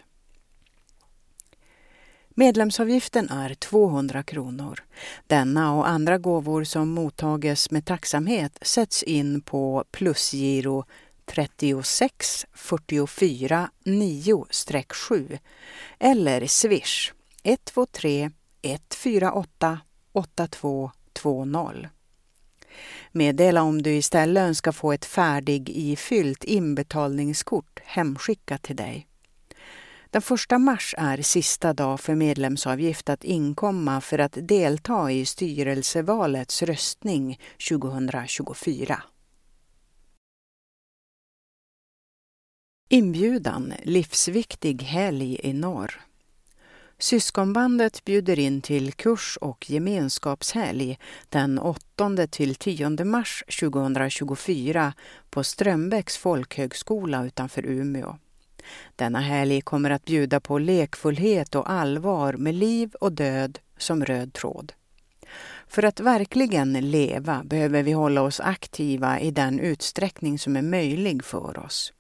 Medlemsavgiften 2.30 3.30
är 3.30 3.54
200 3.54 4.24
kronor. 4.24 4.84
Denna 5.28 5.74
och 5.74 5.90
andra 5.90 6.18
gåvor 6.18 6.64
som 6.64 6.90
mottages 6.90 7.72
med 7.72 7.86
tacksamhet 7.86 8.60
sätts 8.62 9.04
in 9.04 9.42
på 9.42 9.84
plusgiro 9.92 10.86
36 11.30 12.46
44 12.54 13.70
9-7 13.86 15.40
eller 16.00 16.48
swish 16.48 17.14
123 17.44 18.32
148 18.62 19.80
8220. 20.12 21.88
Meddela 23.12 23.62
om 23.62 23.82
du 23.82 23.92
istället 23.92 24.42
önskar 24.42 24.72
få 24.72 24.92
ett 24.92 25.06
färdig 25.06 25.70
ifyllt 25.70 26.44
inbetalningskort 26.44 27.80
hemskickat 27.84 28.62
till 28.62 28.76
dig. 28.76 29.08
Den 30.10 30.22
1 30.52 30.62
mars 30.62 30.96
är 30.98 31.22
sista 31.22 31.74
dag 31.74 32.00
för 32.00 32.16
medlemsavgift 32.16 33.10
att 33.10 33.24
inkomma 33.24 34.02
för 34.02 34.20
att 34.20 34.38
delta 34.42 35.12
i 35.12 35.26
styrelsevalets 35.26 36.62
röstning 36.64 37.40
2024. 37.70 39.04
Inbjudan 42.92 43.74
Livsviktig 43.84 44.84
helg 44.84 45.40
i 45.44 45.54
norr. 45.54 46.02
Syskonbandet 46.98 48.06
bjuder 48.06 48.40
in 48.40 48.62
till 48.62 48.94
kurs 48.94 49.38
och 49.42 49.70
gemenskapshelg 49.70 51.00
den 51.30 51.60
8 51.60 52.28
till 52.30 52.56
10 52.56 53.06
mars 53.06 53.44
2024 53.60 54.94
på 55.30 55.44
Strömbäcks 55.44 56.18
folkhögskola 56.18 57.26
utanför 57.26 57.66
Umeå. 57.66 58.18
Denna 58.96 59.20
helg 59.20 59.62
kommer 59.62 59.90
att 59.90 60.06
bjuda 60.06 60.40
på 60.40 60.60
lekfullhet 60.60 61.56
och 61.56 61.70
allvar 61.70 62.34
med 62.34 62.56
liv 62.56 62.94
och 63.02 63.12
död 63.12 63.60
som 63.78 64.06
röd 64.06 64.34
tråd. 64.34 64.74
För 65.68 65.84
att 65.84 66.00
verkligen 66.00 66.74
leva 66.74 67.44
behöver 67.44 67.84
vi 67.84 67.92
hålla 67.92 68.22
oss 68.22 68.40
aktiva 68.40 69.20
i 69.20 69.32
den 69.32 69.60
utsträckning 69.60 70.40
som 70.40 70.56
är 70.56 70.62
möjlig 70.62 71.24
för 71.24 71.60
oss. 71.60 71.94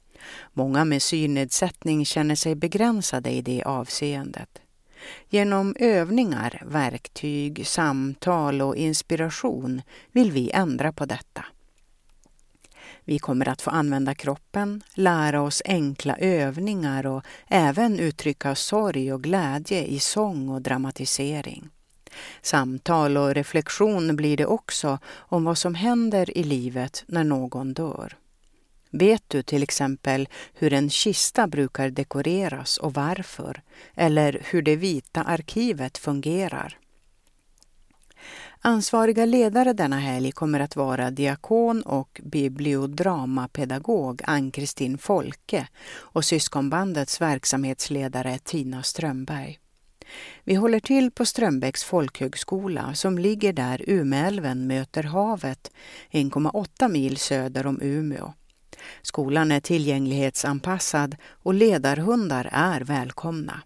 Många 0.53 0.85
med 0.85 1.01
synnedsättning 1.01 2.05
känner 2.05 2.35
sig 2.35 2.55
begränsade 2.55 3.29
i 3.29 3.41
det 3.41 3.63
avseendet. 3.63 4.61
Genom 5.29 5.75
övningar, 5.79 6.63
verktyg, 6.65 7.67
samtal 7.67 8.61
och 8.61 8.75
inspiration 8.75 9.81
vill 10.11 10.31
vi 10.31 10.51
ändra 10.51 10.91
på 10.91 11.05
detta. 11.05 11.45
Vi 13.03 13.19
kommer 13.19 13.49
att 13.49 13.61
få 13.61 13.69
använda 13.69 14.15
kroppen, 14.15 14.83
lära 14.93 15.41
oss 15.41 15.61
enkla 15.65 16.17
övningar 16.17 17.05
och 17.05 17.23
även 17.47 17.99
uttrycka 17.99 18.55
sorg 18.55 19.13
och 19.13 19.23
glädje 19.23 19.85
i 19.85 19.99
sång 19.99 20.49
och 20.49 20.61
dramatisering. 20.61 21.69
Samtal 22.41 23.17
och 23.17 23.35
reflektion 23.35 24.15
blir 24.15 24.37
det 24.37 24.45
också 24.45 24.99
om 25.05 25.43
vad 25.43 25.57
som 25.57 25.75
händer 25.75 26.37
i 26.37 26.43
livet 26.43 27.03
när 27.07 27.23
någon 27.23 27.73
dör. 27.73 28.17
Vet 28.91 29.23
du 29.27 29.43
till 29.43 29.63
exempel 29.63 30.29
hur 30.53 30.73
en 30.73 30.89
kista 30.89 31.47
brukar 31.47 31.89
dekoreras 31.89 32.77
och 32.77 32.93
varför? 32.93 33.61
Eller 33.95 34.41
hur 34.45 34.61
det 34.61 34.75
vita 34.75 35.23
arkivet 35.23 35.97
fungerar? 35.97 36.77
Ansvariga 38.61 39.25
ledare 39.25 39.73
denna 39.73 39.99
helg 39.99 40.31
kommer 40.31 40.59
att 40.59 40.75
vara 40.75 41.11
diakon 41.11 41.81
och 41.81 42.21
bibliodramapedagog 42.23 44.21
Ann-Kristin 44.25 44.97
Folke 44.97 45.67
och 45.91 46.25
syskonbandets 46.25 47.21
verksamhetsledare 47.21 48.39
Tina 48.43 48.83
Strömberg. 48.83 49.59
Vi 50.43 50.55
håller 50.55 50.79
till 50.79 51.11
på 51.11 51.25
Strömbäcks 51.25 51.83
folkhögskola 51.83 52.93
som 52.93 53.17
ligger 53.17 53.53
där 53.53 53.83
Umeälven 53.87 54.67
möter 54.67 55.03
havet 55.03 55.71
1,8 56.11 56.89
mil 56.89 57.17
söder 57.17 57.67
om 57.67 57.81
Umeå. 57.81 58.33
Skolan 59.01 59.51
är 59.51 59.59
tillgänglighetsanpassad 59.59 61.15
och 61.43 61.53
ledarhundar 61.53 62.49
är 62.51 62.81
välkomna. 62.81 63.61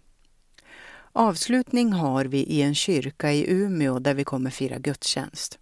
Avslutning 1.12 1.92
har 1.92 2.24
vi 2.24 2.38
i 2.38 2.62
en 2.62 2.74
kyrka 2.74 3.32
i 3.32 3.50
Umeå 3.50 3.98
där 3.98 4.14
vi 4.14 4.24
kommer 4.24 4.50
fira 4.50 4.78
gudstjänst. 4.78 5.58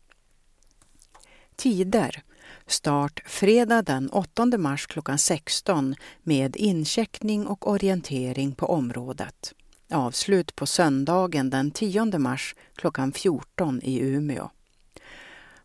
Tider. 1.56 2.22
Start 2.66 3.22
fredag 3.26 3.82
den 3.82 4.10
8 4.10 4.46
mars 4.58 4.86
klockan 4.86 5.18
16 5.18 5.94
med 6.22 6.56
incheckning 6.56 7.46
och 7.46 7.70
orientering 7.70 8.52
på 8.52 8.66
området. 8.66 9.54
Avslut 9.92 10.56
på 10.56 10.66
söndagen 10.66 11.50
den 11.50 11.70
10 11.70 12.18
mars 12.18 12.54
klockan 12.74 13.12
14 13.12 13.80
i 13.82 13.98
Umeå. 13.98 14.50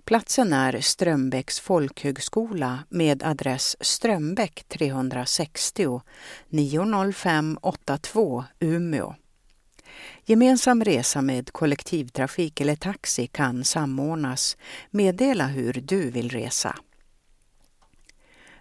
Platsen 0.07 0.53
är 0.53 0.81
Strömbäcks 0.81 1.59
folkhögskola 1.59 2.79
med 2.89 3.23
adress 3.23 3.77
Strömbäck 3.79 4.63
360 4.67 6.01
90582 6.49 8.43
Umeå. 8.59 9.15
Gemensam 10.25 10.83
resa 10.83 11.21
med 11.21 11.51
kollektivtrafik 11.51 12.61
eller 12.61 12.75
taxi 12.75 13.27
kan 13.27 13.63
samordnas. 13.63 14.57
Meddela 14.91 15.47
hur 15.47 15.73
du 15.73 16.11
vill 16.11 16.29
resa. 16.29 16.75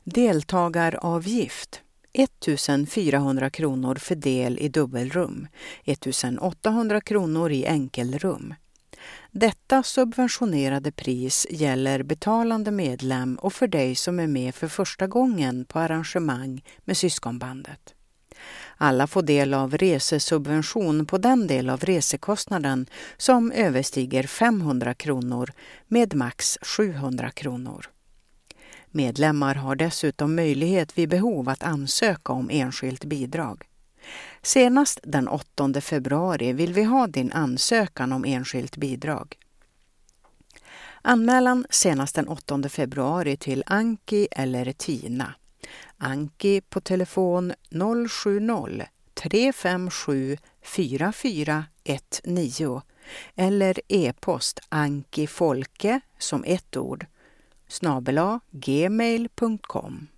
Deltagaravgift 0.04 1.80
1400 2.12 3.50
kronor 3.50 3.94
för 3.94 4.14
del 4.14 4.58
i 4.58 4.68
dubbelrum, 4.68 5.48
1800 5.84 7.00
kronor 7.00 7.50
i 7.50 7.66
enkelrum. 7.66 8.54
Detta 9.38 9.82
subventionerade 9.82 10.92
pris 10.92 11.46
gäller 11.50 12.02
betalande 12.02 12.70
medlem 12.70 13.36
och 13.36 13.52
för 13.52 13.66
dig 13.66 13.94
som 13.94 14.20
är 14.20 14.26
med 14.26 14.54
för 14.54 14.68
första 14.68 15.06
gången 15.06 15.64
på 15.64 15.78
arrangemang 15.78 16.64
med 16.84 16.96
syskonbandet. 16.96 17.94
Alla 18.76 19.06
får 19.06 19.22
del 19.22 19.54
av 19.54 19.76
resesubvention 19.76 21.06
på 21.06 21.18
den 21.18 21.46
del 21.46 21.70
av 21.70 21.80
resekostnaden 21.80 22.86
som 23.16 23.52
överstiger 23.52 24.22
500 24.22 24.94
kronor 24.94 25.52
med 25.86 26.14
max 26.14 26.58
700 26.62 27.30
kronor. 27.30 27.86
Medlemmar 28.90 29.54
har 29.54 29.76
dessutom 29.76 30.34
möjlighet 30.34 30.98
vid 30.98 31.08
behov 31.08 31.48
att 31.48 31.62
ansöka 31.62 32.32
om 32.32 32.50
enskilt 32.52 33.04
bidrag. 33.04 33.64
Senast 34.42 35.00
den 35.02 35.28
8 35.28 35.80
februari 35.80 36.52
vill 36.52 36.72
vi 36.72 36.82
ha 36.82 37.06
din 37.06 37.32
ansökan 37.32 38.12
om 38.12 38.24
enskilt 38.24 38.76
bidrag. 38.76 39.38
Anmälan 41.02 41.66
senast 41.70 42.14
den 42.14 42.28
8 42.28 42.68
februari 42.68 43.36
till 43.36 43.62
Anki 43.66 44.28
eller 44.30 44.72
Tina. 44.72 45.34
Anki 45.98 46.60
på 46.60 46.80
telefon 46.80 47.52
070-357 47.70 50.38
4419 50.62 52.80
eller 53.34 53.80
e-post 53.88 54.60
ankifolke 54.68 56.00
som 56.18 56.44
ett 56.44 56.76
ord 56.76 57.06
snabela 57.68 58.40
gmail.com. 58.50 60.08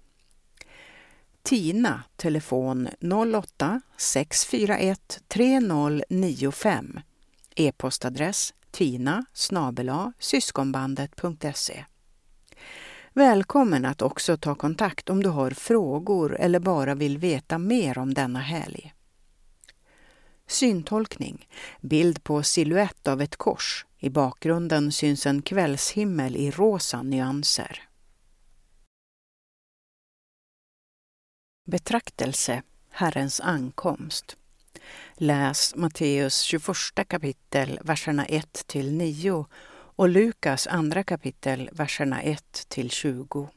Tina, 1.48 2.02
telefon 2.16 2.88
08-641 3.00 5.20
3095. 5.28 7.00
E-postadress 7.56 8.54
tina 8.70 9.24
snabela 9.32 10.12
syskonbandet.se. 10.18 11.84
Välkommen 13.12 13.84
att 13.84 14.02
också 14.02 14.36
ta 14.36 14.54
kontakt 14.54 15.10
om 15.10 15.22
du 15.22 15.28
har 15.28 15.50
frågor 15.50 16.36
eller 16.36 16.60
bara 16.60 16.94
vill 16.94 17.18
veta 17.18 17.58
mer 17.58 17.98
om 17.98 18.14
denna 18.14 18.40
helg. 18.40 18.94
Syntolkning. 20.46 21.48
Bild 21.80 22.24
på 22.24 22.42
siluett 22.42 23.08
av 23.08 23.22
ett 23.22 23.36
kors. 23.36 23.86
I 23.98 24.10
bakgrunden 24.10 24.92
syns 24.92 25.26
en 25.26 25.42
kvällshimmel 25.42 26.36
i 26.36 26.50
rosa 26.50 27.02
nyanser. 27.02 27.87
Betraktelse 31.70 32.62
Herrens 32.90 33.40
ankomst. 33.40 34.36
Läs 35.14 35.74
Matteus 35.76 36.40
21 36.40 36.76
kapitel, 37.08 37.80
verserna 37.82 38.26
1 38.26 38.66
till 38.66 38.92
9 38.92 39.46
och 39.70 40.08
Lukas 40.08 40.66
andra 40.66 41.02
kapitel, 41.02 41.70
verserna 41.72 42.22
1 42.22 42.64
till 42.68 42.90
20. 42.90 43.48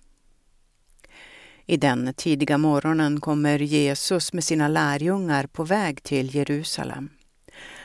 I 1.65 1.77
den 1.77 2.13
tidiga 2.13 2.57
morgonen 2.57 3.21
kommer 3.21 3.59
Jesus 3.59 4.33
med 4.33 4.43
sina 4.43 4.67
lärjungar 4.67 5.47
på 5.47 5.63
väg 5.63 6.03
till 6.03 6.35
Jerusalem. 6.35 7.09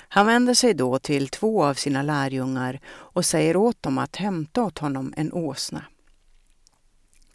Han 0.08 0.26
vänder 0.26 0.54
sig 0.54 0.74
då 0.74 0.98
till 0.98 1.28
två 1.28 1.64
av 1.64 1.74
sina 1.74 2.02
lärjungar 2.02 2.80
och 2.88 3.24
säger 3.24 3.56
åt 3.56 3.82
dem 3.82 3.98
att 3.98 4.16
hämta 4.16 4.62
åt 4.62 4.78
honom 4.78 5.14
en 5.16 5.32
åsna. 5.32 5.84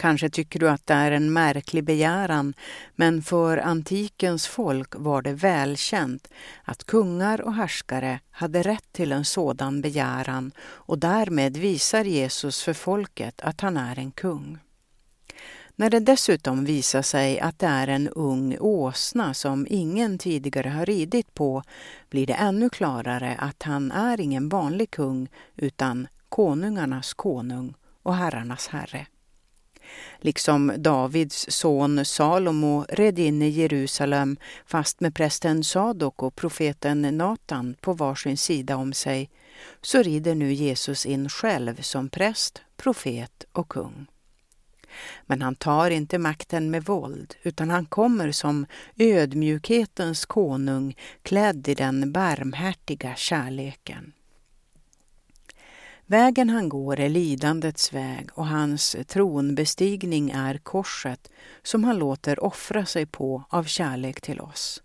Kanske 0.02 0.30
tycker 0.30 0.60
du 0.60 0.70
att 0.70 0.88
det 0.88 0.94
är 0.94 1.12
en 1.12 1.34
märklig 1.34 1.84
begäran, 1.84 2.54
men 2.96 3.22
för 3.22 3.58
antikens 3.58 4.48
folk 4.48 4.96
var 4.96 5.22
det 5.22 5.34
välkänt 5.34 6.28
att 6.64 6.84
kungar 6.84 7.42
och 7.42 7.54
härskare 7.54 8.20
hade 8.32 8.62
rätt 8.62 8.92
till 8.92 9.12
en 9.12 9.26
sådan 9.26 9.82
begäran 9.82 10.52
och 10.62 11.00
därmed 11.00 11.58
visar 11.58 12.04
Jesus 12.04 12.64
för 12.64 12.74
folket 12.74 13.42
att 13.42 13.62
han 13.62 13.78
är 13.78 14.00
en 14.00 14.12
kung. 14.12 14.58
När 15.76 15.90
det 15.90 16.00
dessutom 16.00 16.66
visar 16.66 17.02
sig 17.02 17.40
att 17.40 17.60
det 17.60 17.68
är 17.68 17.88
en 17.88 18.08
ung 18.10 18.58
åsna 18.60 19.34
som 19.34 19.68
ingen 19.70 20.18
tidigare 20.18 20.70
har 20.70 20.86
ridit 20.86 21.34
på 21.34 21.64
blir 22.10 22.28
det 22.28 22.34
ännu 22.34 22.70
klarare 22.70 23.36
att 23.40 23.64
han 23.64 23.92
är 23.92 24.22
ingen 24.22 24.50
vanlig 24.50 24.92
kung 24.92 25.30
utan 25.56 26.08
konungarnas 26.30 27.14
konung 27.14 27.74
och 28.04 28.16
herrarnas 28.16 28.68
herre. 28.68 29.08
Liksom 30.20 30.74
Davids 30.78 31.46
son 31.50 32.06
Salomo 32.06 32.86
red 32.90 33.20
in 33.20 33.42
i 33.42 33.50
Jerusalem 33.50 34.38
fast 34.66 35.00
med 35.00 35.16
prästen 35.16 35.64
Sadok 35.64 36.24
och 36.24 36.36
profeten 36.36 37.18
Natan 37.18 37.76
på 37.82 37.94
varsin 37.94 38.38
sida 38.38 38.76
om 38.76 38.94
sig, 38.94 39.30
så 39.82 40.02
rider 40.02 40.36
nu 40.36 40.54
Jesus 40.54 41.06
in 41.06 41.30
själv 41.30 41.82
som 41.82 42.10
präst, 42.10 42.62
profet 42.78 43.46
och 43.52 43.70
kung. 43.70 44.08
Men 45.26 45.42
han 45.42 45.56
tar 45.56 45.90
inte 45.90 46.18
makten 46.18 46.72
med 46.72 46.86
våld, 46.86 47.36
utan 47.44 47.70
han 47.70 47.86
kommer 47.86 48.32
som 48.32 48.66
ödmjukhetens 48.98 50.26
konung 50.26 50.96
klädd 51.22 51.68
i 51.68 51.74
den 51.74 52.12
barmhärtiga 52.12 53.16
kärleken. 53.16 54.14
Vägen 56.12 56.50
han 56.50 56.70
går 56.70 57.00
är 57.00 57.10
lidandets 57.10 57.94
väg 57.94 58.30
och 58.34 58.48
hans 58.48 58.96
tronbestigning 59.08 60.32
är 60.32 60.58
korset 60.58 61.32
som 61.64 61.84
han 61.84 62.00
låter 62.00 62.44
offra 62.44 62.86
sig 62.86 63.06
på 63.06 63.44
av 63.50 63.64
kärlek 63.64 64.22
till 64.22 64.40
oss. 64.40 64.84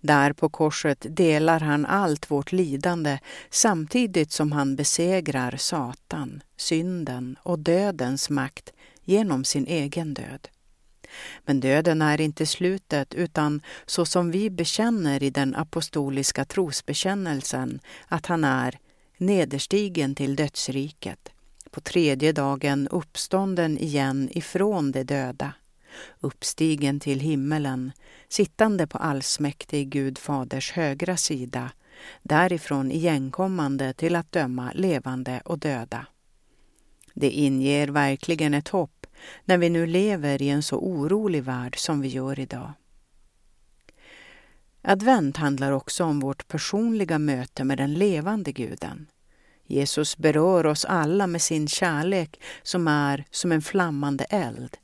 Där 0.00 0.32
på 0.32 0.48
korset 0.48 1.06
delar 1.08 1.60
han 1.60 1.86
allt 1.86 2.30
vårt 2.30 2.52
lidande 2.52 3.18
samtidigt 3.50 4.32
som 4.32 4.52
han 4.52 4.76
besegrar 4.76 5.56
Satan, 5.56 6.42
synden 6.56 7.36
och 7.42 7.58
dödens 7.58 8.30
makt 8.30 8.72
genom 9.04 9.44
sin 9.44 9.66
egen 9.66 10.14
död. 10.14 10.48
Men 11.44 11.60
döden 11.60 12.02
är 12.02 12.20
inte 12.20 12.46
slutet 12.46 13.14
utan 13.14 13.62
så 13.86 14.06
som 14.06 14.30
vi 14.30 14.50
bekänner 14.50 15.22
i 15.22 15.30
den 15.30 15.54
apostoliska 15.54 16.44
trosbekännelsen 16.44 17.80
att 18.08 18.26
han 18.26 18.44
är 18.44 18.78
nederstigen 19.16 20.14
till 20.14 20.36
dödsriket, 20.36 21.30
på 21.70 21.80
tredje 21.80 22.32
dagen 22.32 22.88
uppstånden 22.88 23.78
igen 23.78 24.28
ifrån 24.32 24.92
de 24.92 25.04
döda, 25.04 25.52
uppstigen 26.20 27.00
till 27.00 27.20
himmelen, 27.20 27.92
sittande 28.28 28.86
på 28.86 28.98
allsmäktig 28.98 29.88
Gud 29.88 30.18
faders 30.18 30.72
högra 30.72 31.16
sida, 31.16 31.70
därifrån 32.22 32.90
igenkommande 32.90 33.92
till 33.92 34.16
att 34.16 34.32
döma 34.32 34.72
levande 34.74 35.42
och 35.44 35.58
döda. 35.58 36.06
Det 37.14 37.30
inger 37.30 37.88
verkligen 37.88 38.54
ett 38.54 38.68
hopp 38.68 39.06
när 39.44 39.58
vi 39.58 39.70
nu 39.70 39.86
lever 39.86 40.42
i 40.42 40.48
en 40.48 40.62
så 40.62 40.78
orolig 40.78 41.42
värld 41.42 41.78
som 41.78 42.00
vi 42.00 42.08
gör 42.08 42.40
idag. 42.40 42.72
Advent 44.86 45.36
handlar 45.36 45.72
också 45.72 46.04
om 46.04 46.20
vårt 46.20 46.48
personliga 46.48 47.18
möte 47.18 47.64
med 47.64 47.78
den 47.78 47.94
levande 47.94 48.52
guden. 48.52 49.06
Jesus 49.66 50.16
berör 50.16 50.66
oss 50.66 50.84
alla 50.84 51.26
med 51.26 51.42
sin 51.42 51.68
kärlek 51.68 52.40
som 52.62 52.88
är 52.88 53.24
som 53.30 53.52
en 53.52 53.62
flammande 53.62 54.24
eld. 54.24 54.76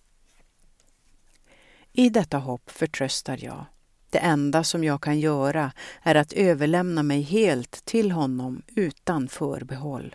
I 1.93 2.09
detta 2.09 2.39
hopp 2.39 2.71
förtröstar 2.71 3.39
jag. 3.41 3.65
Det 4.11 4.19
enda 4.19 4.65
som 4.65 4.85
jag 4.85 5.03
kan 5.03 5.21
göra 5.21 5.73
är 6.03 6.15
att 6.15 6.33
överlämna 6.33 7.03
mig 7.03 7.23
helt 7.23 7.85
till 7.85 8.11
honom 8.11 8.63
utan 8.67 9.29
förbehåll. 9.29 10.15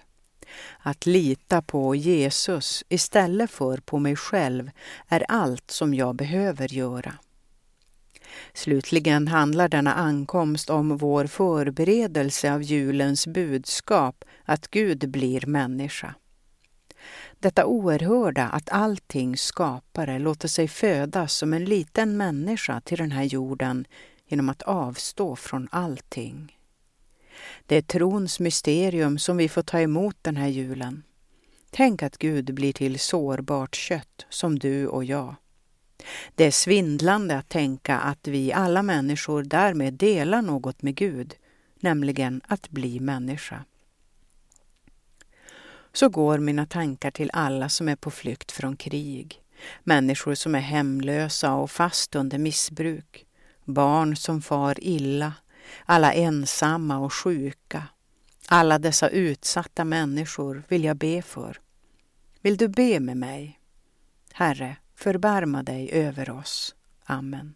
Att 0.79 1.05
lita 1.05 1.61
på 1.61 1.95
Jesus 1.95 2.83
istället 2.89 3.51
för 3.51 3.77
på 3.77 3.99
mig 3.99 4.15
själv 4.15 4.71
är 5.07 5.25
allt 5.27 5.71
som 5.71 5.93
jag 5.93 6.15
behöver 6.15 6.73
göra. 6.73 7.13
Slutligen 8.53 9.27
handlar 9.27 9.67
denna 9.69 9.93
ankomst 9.93 10.69
om 10.69 10.97
vår 10.97 11.25
förberedelse 11.25 12.53
av 12.53 12.63
julens 12.63 13.27
budskap 13.27 14.25
att 14.45 14.67
Gud 14.67 15.09
blir 15.09 15.45
människa. 15.45 16.15
Detta 17.39 17.65
oerhörda 17.65 18.43
att 18.43 18.69
allting 18.69 19.37
skapare 19.37 20.19
låter 20.19 20.47
sig 20.47 20.67
födas 20.67 21.33
som 21.33 21.53
en 21.53 21.65
liten 21.65 22.17
människa 22.17 22.81
till 22.81 22.97
den 22.97 23.11
här 23.11 23.23
jorden 23.23 23.87
genom 24.27 24.49
att 24.49 24.61
avstå 24.61 25.35
från 25.35 25.67
allting. 25.71 26.57
Det 27.65 27.75
är 27.75 27.81
trons 27.81 28.39
mysterium 28.39 29.17
som 29.17 29.37
vi 29.37 29.49
får 29.49 29.61
ta 29.61 29.79
emot 29.79 30.17
den 30.21 30.37
här 30.37 30.47
julen. 30.47 31.03
Tänk 31.69 32.03
att 32.03 32.17
Gud 32.17 32.53
blir 32.53 32.73
till 32.73 32.99
sårbart 32.99 33.75
kött 33.75 34.25
som 34.29 34.59
du 34.59 34.87
och 34.87 35.03
jag. 35.03 35.35
Det 36.35 36.45
är 36.45 36.51
svindlande 36.51 37.37
att 37.37 37.49
tänka 37.49 37.99
att 37.99 38.27
vi 38.27 38.53
alla 38.53 38.83
människor 38.83 39.43
därmed 39.43 39.93
delar 39.93 40.41
något 40.41 40.81
med 40.81 40.95
Gud, 40.95 41.35
nämligen 41.79 42.41
att 42.47 42.69
bli 42.69 42.99
människa. 42.99 43.65
Så 45.93 46.09
går 46.09 46.37
mina 46.37 46.65
tankar 46.65 47.11
till 47.11 47.29
alla 47.33 47.69
som 47.69 47.89
är 47.89 47.95
på 47.95 48.11
flykt 48.11 48.51
från 48.51 48.75
krig, 48.75 49.41
Människor 49.83 50.35
som 50.35 50.55
är 50.55 50.59
hemlösa 50.59 51.53
och 51.53 51.71
fast 51.71 52.15
under 52.15 52.37
missbruk. 52.37 53.25
Barn 53.63 54.15
som 54.15 54.41
far 54.41 54.83
illa. 54.83 55.33
Alla 55.85 56.13
ensamma 56.13 56.97
och 56.97 57.13
sjuka. 57.13 57.83
Alla 58.47 58.79
dessa 58.79 59.09
utsatta 59.09 59.85
människor 59.85 60.63
vill 60.67 60.83
jag 60.83 60.97
be 60.97 61.21
för. 61.21 61.59
Vill 62.41 62.57
du 62.57 62.67
be 62.67 62.99
med 62.99 63.17
mig? 63.17 63.59
Herre, 64.33 64.77
förbarma 64.95 65.63
dig 65.63 65.91
över 65.91 66.29
oss. 66.29 66.75
Amen. 67.03 67.55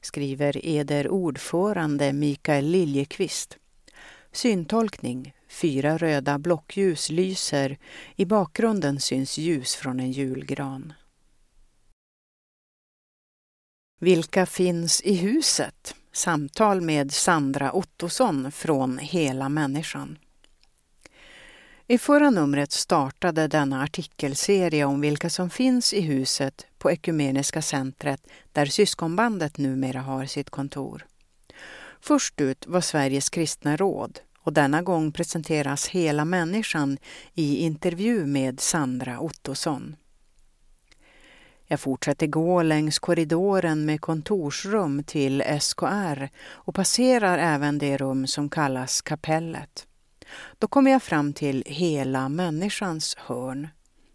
Skriver 0.00 0.66
Eder 0.66 1.08
ordförande 1.08 2.12
Mikael 2.12 2.64
Liljekvist. 2.64 3.58
Syntolkning. 4.32 5.34
Fyra 5.48 5.98
röda 5.98 6.38
blockljus 6.38 7.10
lyser. 7.10 7.78
I 8.16 8.24
bakgrunden 8.24 9.00
syns 9.00 9.38
ljus 9.38 9.74
från 9.74 10.00
en 10.00 10.12
julgran. 10.12 10.92
Vilka 14.00 14.46
finns 14.46 15.00
i 15.00 15.14
huset? 15.14 15.94
Samtal 16.12 16.80
med 16.80 17.12
Sandra 17.12 17.72
Ottosson 17.72 18.52
från 18.52 18.98
Hela 18.98 19.48
människan. 19.48 20.18
I 21.86 21.98
förra 21.98 22.30
numret 22.30 22.72
startade 22.72 23.48
denna 23.48 23.82
artikelserie 23.82 24.84
om 24.84 25.00
vilka 25.00 25.30
som 25.30 25.50
finns 25.50 25.92
i 25.92 26.00
huset 26.00 26.66
på 26.78 26.90
Ekumeniska 26.90 27.62
centret 27.62 28.26
där 28.52 28.66
syskonbandet 28.66 29.58
numera 29.58 30.00
har 30.00 30.26
sitt 30.26 30.50
kontor. 30.50 31.06
Först 32.00 32.40
ut 32.40 32.66
var 32.66 32.80
Sveriges 32.80 33.30
kristna 33.30 33.76
råd 33.76 34.20
och 34.38 34.52
denna 34.52 34.82
gång 34.82 35.12
presenteras 35.12 35.88
hela 35.88 36.24
människan 36.24 36.98
i 37.34 37.56
intervju 37.56 38.26
med 38.26 38.60
Sandra 38.60 39.20
Ottosson. 39.20 39.96
Jag 41.66 41.80
fortsätter 41.80 42.26
gå 42.26 42.62
längs 42.62 42.98
korridoren 42.98 43.84
med 43.84 44.00
kontorsrum 44.00 45.02
till 45.02 45.42
SKR 45.60 46.28
och 46.44 46.74
passerar 46.74 47.38
även 47.38 47.78
det 47.78 47.96
rum 47.96 48.26
som 48.26 48.48
kallas 48.48 49.02
kapellet. 49.02 49.86
Då 50.58 50.68
kommer 50.68 50.90
jag 50.90 51.02
fram 51.02 51.32
till 51.32 51.62
hela 51.66 52.28
människans 52.28 53.16
hörn. 53.18 53.68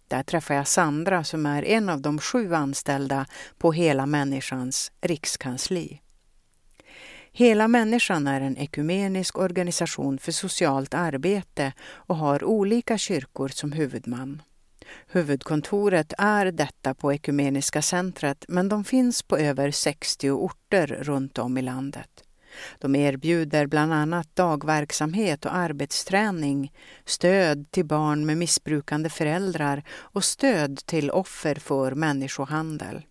Där 0.08 0.24
träffar 0.24 0.56
jag 0.56 0.68
Sandra 0.68 1.24
som 1.24 1.46
är 1.46 1.64
en 1.64 1.90
av 1.90 2.02
de 2.02 2.20
sju 2.20 2.54
anställda 2.54 3.26
på 3.58 3.72
Hela 3.72 4.06
människans 4.06 4.92
rikskansli. 5.02 6.02
Hela 7.32 7.68
människan 7.68 8.28
är 8.28 8.42
en 8.42 8.58
ekumenisk 8.58 9.38
organisation 9.38 10.18
för 10.18 10.32
socialt 10.32 10.94
arbete 10.94 11.74
och 11.82 12.16
har 12.16 12.44
olika 12.44 12.98
kyrkor 12.98 13.48
som 13.48 13.72
huvudman. 13.72 14.42
Huvudkontoret 15.08 16.14
är 16.18 16.46
detta 16.52 16.94
på 16.94 17.14
Ekumeniska 17.14 17.82
centret 17.82 18.46
men 18.48 18.70
de 18.70 18.84
finns 18.84 19.24
på 19.24 19.38
över 19.38 19.72
60 19.72 20.32
orter 20.32 20.88
runt 20.88 21.38
om 21.38 21.58
i 21.58 21.62
landet. 21.62 22.24
De 22.80 22.96
erbjuder 22.96 23.66
bland 23.68 23.94
annat 23.94 24.36
dagverksamhet 24.36 25.46
och 25.46 25.56
arbetsträning, 25.56 26.74
stöd 27.06 27.72
till 27.72 27.86
barn 27.86 28.26
med 28.26 28.38
missbrukande 28.38 29.10
föräldrar 29.10 29.84
och 29.90 30.24
stöd 30.24 30.78
till 30.86 31.12
offer 31.12 31.56
för 31.56 31.92
människohandel. 31.92 33.02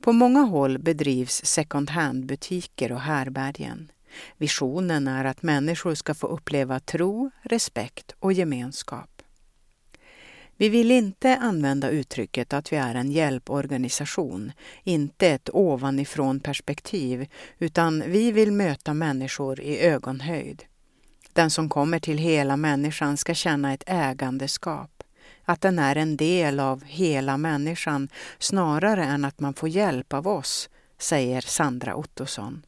På 0.00 0.12
många 0.12 0.40
håll 0.40 0.78
bedrivs 0.78 1.44
second 1.44 1.90
hand-butiker 1.90 2.92
och 2.92 3.00
härbergen. 3.00 3.92
Visionen 4.36 5.08
är 5.08 5.24
att 5.24 5.42
människor 5.42 5.94
ska 5.94 6.14
få 6.14 6.26
uppleva 6.26 6.80
tro, 6.80 7.30
respekt 7.42 8.14
och 8.18 8.32
gemenskap. 8.32 9.17
Vi 10.60 10.68
vill 10.68 10.90
inte 10.90 11.36
använda 11.36 11.90
uttrycket 11.90 12.52
att 12.52 12.72
vi 12.72 12.76
är 12.76 12.94
en 12.94 13.12
hjälporganisation, 13.12 14.52
inte 14.84 15.28
ett 15.28 15.50
ovanifrån 15.52 16.40
perspektiv, 16.40 17.26
utan 17.58 18.02
vi 18.06 18.32
vill 18.32 18.52
möta 18.52 18.94
människor 18.94 19.60
i 19.60 19.78
ögonhöjd. 19.80 20.64
Den 21.32 21.50
som 21.50 21.68
kommer 21.68 21.98
till 21.98 22.18
hela 22.18 22.56
människan 22.56 23.16
ska 23.16 23.34
känna 23.34 23.74
ett 23.74 23.84
ägandeskap, 23.86 25.02
att 25.44 25.60
den 25.60 25.78
är 25.78 25.96
en 25.96 26.16
del 26.16 26.60
av 26.60 26.84
hela 26.84 27.36
människan 27.36 28.08
snarare 28.38 29.04
än 29.04 29.24
att 29.24 29.40
man 29.40 29.54
får 29.54 29.68
hjälp 29.68 30.12
av 30.12 30.28
oss, 30.28 30.70
säger 30.98 31.40
Sandra 31.40 31.94
Ottosson. 31.94 32.62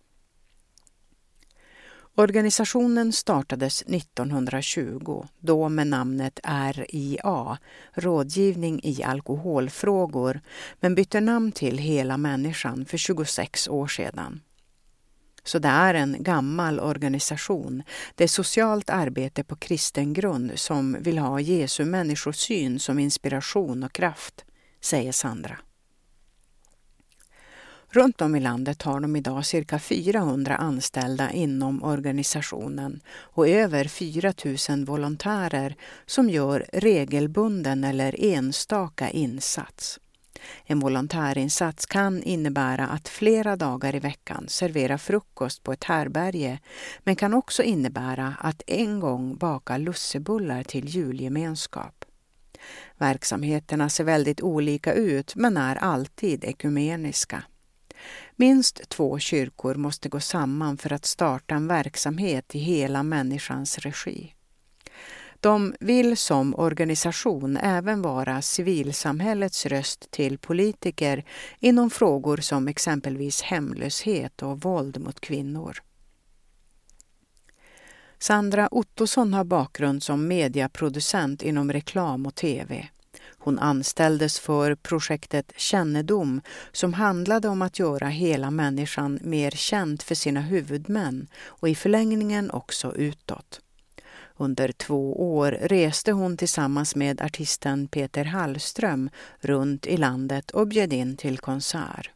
Organisationen 2.14 3.12
startades 3.12 3.82
1920, 3.82 5.26
då 5.38 5.68
med 5.68 5.86
namnet 5.86 6.40
RIA, 6.72 7.58
Rådgivning 7.92 8.80
i 8.82 9.02
alkoholfrågor, 9.02 10.40
men 10.80 10.94
bytte 10.94 11.20
namn 11.20 11.52
till 11.52 11.78
Hela 11.78 12.16
människan 12.16 12.84
för 12.84 12.98
26 12.98 13.68
år 13.68 13.86
sedan. 13.86 14.40
Så 15.44 15.58
det 15.58 15.68
är 15.68 15.94
en 15.94 16.16
gammal 16.22 16.80
organisation. 16.80 17.82
Det 18.14 18.24
är 18.24 18.28
socialt 18.28 18.90
arbete 18.90 19.44
på 19.44 19.56
kristen 19.56 20.12
grund 20.12 20.52
som 20.54 20.96
vill 21.00 21.18
ha 21.18 21.40
Jesu 21.40 21.84
människosyn 21.84 22.80
som 22.80 22.98
inspiration 22.98 23.82
och 23.82 23.92
kraft, 23.92 24.44
säger 24.80 25.12
Sandra. 25.12 25.58
Runt 27.92 28.20
om 28.20 28.36
i 28.36 28.40
landet 28.40 28.82
har 28.82 29.00
de 29.00 29.16
idag 29.16 29.46
cirka 29.46 29.78
400 29.78 30.56
anställda 30.56 31.30
inom 31.30 31.82
organisationen 31.82 33.00
och 33.08 33.48
över 33.48 33.84
4 33.84 34.32
000 34.68 34.84
volontärer 34.84 35.76
som 36.06 36.30
gör 36.30 36.66
regelbunden 36.72 37.84
eller 37.84 38.24
enstaka 38.24 39.10
insats. 39.10 40.00
En 40.64 40.80
volontärinsats 40.80 41.86
kan 41.86 42.22
innebära 42.22 42.86
att 42.86 43.08
flera 43.08 43.56
dagar 43.56 43.94
i 43.94 43.98
veckan 43.98 44.44
servera 44.48 44.98
frukost 44.98 45.62
på 45.62 45.72
ett 45.72 45.84
härberge 45.84 46.58
men 47.04 47.16
kan 47.16 47.34
också 47.34 47.62
innebära 47.62 48.34
att 48.40 48.62
en 48.66 49.00
gång 49.00 49.36
baka 49.36 49.76
lussebullar 49.76 50.62
till 50.62 50.88
julgemenskap. 50.88 52.04
Verksamheterna 52.98 53.88
ser 53.88 54.04
väldigt 54.04 54.40
olika 54.40 54.92
ut 54.92 55.34
men 55.36 55.56
är 55.56 55.76
alltid 55.76 56.44
ekumeniska. 56.44 57.44
Minst 58.36 58.88
två 58.88 59.18
kyrkor 59.18 59.74
måste 59.74 60.08
gå 60.08 60.20
samman 60.20 60.76
för 60.76 60.92
att 60.92 61.04
starta 61.04 61.54
en 61.54 61.68
verksamhet 61.68 62.54
i 62.54 62.58
hela 62.58 63.02
människans 63.02 63.78
regi. 63.78 64.34
De 65.40 65.74
vill 65.80 66.16
som 66.16 66.54
organisation 66.54 67.56
även 67.56 68.02
vara 68.02 68.42
civilsamhällets 68.42 69.66
röst 69.66 70.10
till 70.10 70.38
politiker 70.38 71.24
inom 71.58 71.90
frågor 71.90 72.36
som 72.36 72.68
exempelvis 72.68 73.42
hemlöshet 73.42 74.42
och 74.42 74.60
våld 74.60 75.00
mot 75.00 75.20
kvinnor. 75.20 75.78
Sandra 78.18 78.68
Ottosson 78.70 79.34
har 79.34 79.44
bakgrund 79.44 80.02
som 80.02 80.28
mediaproducent 80.28 81.42
inom 81.42 81.72
reklam 81.72 82.26
och 82.26 82.34
tv. 82.34 82.88
Hon 83.42 83.58
anställdes 83.58 84.40
för 84.40 84.74
projektet 84.74 85.52
Kännedom 85.56 86.40
som 86.72 86.94
handlade 86.94 87.48
om 87.48 87.62
att 87.62 87.78
göra 87.78 88.08
hela 88.08 88.50
människan 88.50 89.18
mer 89.22 89.50
känd 89.50 90.02
för 90.02 90.14
sina 90.14 90.40
huvudmän 90.40 91.28
och 91.44 91.68
i 91.68 91.74
förlängningen 91.74 92.50
också 92.50 92.94
utåt. 92.94 93.60
Under 94.36 94.72
två 94.72 95.34
år 95.34 95.58
reste 95.62 96.12
hon 96.12 96.36
tillsammans 96.36 96.96
med 96.96 97.20
artisten 97.20 97.88
Peter 97.88 98.24
Hallström 98.24 99.10
runt 99.40 99.86
i 99.86 99.96
landet 99.96 100.50
och 100.50 100.68
bjöd 100.68 100.92
in 100.92 101.16
till 101.16 101.38
konsert. 101.38 102.10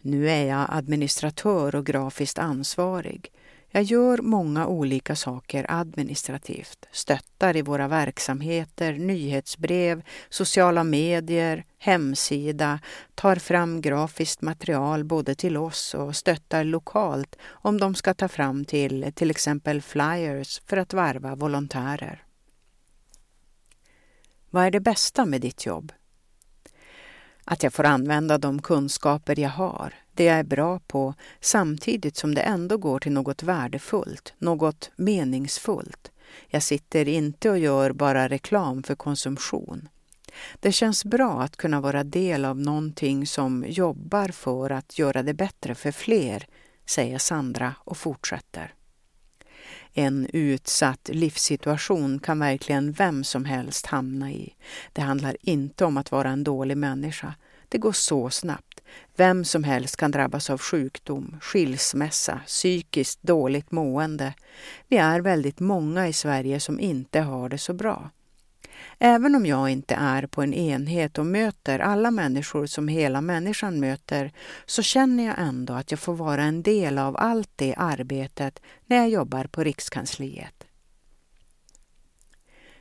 Nu 0.00 0.30
är 0.30 0.44
jag 0.44 0.66
administratör 0.68 1.74
och 1.74 1.86
grafiskt 1.86 2.38
ansvarig. 2.38 3.32
Jag 3.76 3.84
gör 3.84 4.18
många 4.18 4.66
olika 4.66 5.16
saker 5.16 5.66
administrativt, 5.68 6.86
stöttar 6.92 7.56
i 7.56 7.62
våra 7.62 7.88
verksamheter, 7.88 8.92
nyhetsbrev, 8.92 10.02
sociala 10.28 10.84
medier, 10.84 11.64
hemsida, 11.78 12.80
tar 13.14 13.36
fram 13.36 13.80
grafiskt 13.80 14.42
material 14.42 15.04
både 15.04 15.34
till 15.34 15.56
oss 15.56 15.94
och 15.94 16.16
stöttar 16.16 16.64
lokalt 16.64 17.36
om 17.48 17.78
de 17.78 17.94
ska 17.94 18.14
ta 18.14 18.28
fram 18.28 18.64
till 18.64 19.12
till 19.14 19.30
exempel 19.30 19.82
flyers 19.82 20.60
för 20.66 20.76
att 20.76 20.94
varva 20.94 21.34
volontärer. 21.34 22.24
Vad 24.50 24.64
är 24.64 24.70
det 24.70 24.80
bästa 24.80 25.26
med 25.26 25.40
ditt 25.40 25.66
jobb? 25.66 25.92
Att 27.44 27.62
jag 27.62 27.72
får 27.72 27.84
använda 27.84 28.38
de 28.38 28.62
kunskaper 28.62 29.40
jag 29.40 29.50
har, 29.50 29.94
det 30.16 30.24
jag 30.24 30.38
är 30.38 30.44
bra 30.44 30.78
på, 30.78 31.14
samtidigt 31.40 32.16
som 32.16 32.34
det 32.34 32.40
ändå 32.40 32.76
går 32.76 32.98
till 32.98 33.12
något 33.12 33.42
värdefullt, 33.42 34.34
något 34.38 34.90
meningsfullt. 34.96 36.10
Jag 36.48 36.62
sitter 36.62 37.08
inte 37.08 37.50
och 37.50 37.58
gör 37.58 37.92
bara 37.92 38.28
reklam 38.28 38.82
för 38.82 38.94
konsumtion. 38.94 39.88
Det 40.60 40.72
känns 40.72 41.04
bra 41.04 41.42
att 41.42 41.56
kunna 41.56 41.80
vara 41.80 42.04
del 42.04 42.44
av 42.44 42.58
någonting 42.60 43.26
som 43.26 43.64
jobbar 43.68 44.28
för 44.28 44.70
att 44.70 44.98
göra 44.98 45.22
det 45.22 45.34
bättre 45.34 45.74
för 45.74 45.92
fler, 45.92 46.46
säger 46.86 47.18
Sandra 47.18 47.74
och 47.84 47.96
fortsätter. 47.96 48.74
En 49.92 50.26
utsatt 50.32 51.10
livssituation 51.12 52.18
kan 52.18 52.38
verkligen 52.38 52.92
vem 52.92 53.24
som 53.24 53.44
helst 53.44 53.86
hamna 53.86 54.32
i. 54.32 54.54
Det 54.92 55.02
handlar 55.02 55.36
inte 55.40 55.84
om 55.84 55.96
att 55.96 56.10
vara 56.10 56.30
en 56.30 56.44
dålig 56.44 56.76
människa. 56.76 57.34
Det 57.76 57.80
går 57.80 57.92
så 57.92 58.30
snabbt. 58.30 58.80
Vem 59.16 59.44
som 59.44 59.64
helst 59.64 59.96
kan 59.96 60.10
drabbas 60.10 60.50
av 60.50 60.58
sjukdom, 60.58 61.36
skilsmässa, 61.40 62.40
psykiskt 62.46 63.22
dåligt 63.22 63.70
mående. 63.70 64.34
Vi 64.88 64.96
är 64.96 65.20
väldigt 65.20 65.60
många 65.60 66.08
i 66.08 66.12
Sverige 66.12 66.60
som 66.60 66.80
inte 66.80 67.20
har 67.20 67.48
det 67.48 67.58
så 67.58 67.72
bra. 67.72 68.10
Även 68.98 69.34
om 69.34 69.46
jag 69.46 69.70
inte 69.70 69.94
är 69.94 70.26
på 70.26 70.42
en 70.42 70.54
enhet 70.54 71.18
och 71.18 71.26
möter 71.26 71.78
alla 71.78 72.10
människor 72.10 72.66
som 72.66 72.88
hela 72.88 73.20
människan 73.20 73.80
möter 73.80 74.32
så 74.66 74.82
känner 74.82 75.26
jag 75.26 75.38
ändå 75.38 75.74
att 75.74 75.90
jag 75.90 76.00
får 76.00 76.14
vara 76.14 76.42
en 76.42 76.62
del 76.62 76.98
av 76.98 77.16
allt 77.16 77.50
det 77.56 77.74
arbetet 77.74 78.60
när 78.86 78.96
jag 78.96 79.08
jobbar 79.08 79.44
på 79.44 79.64
Rikskansliet. 79.64 80.55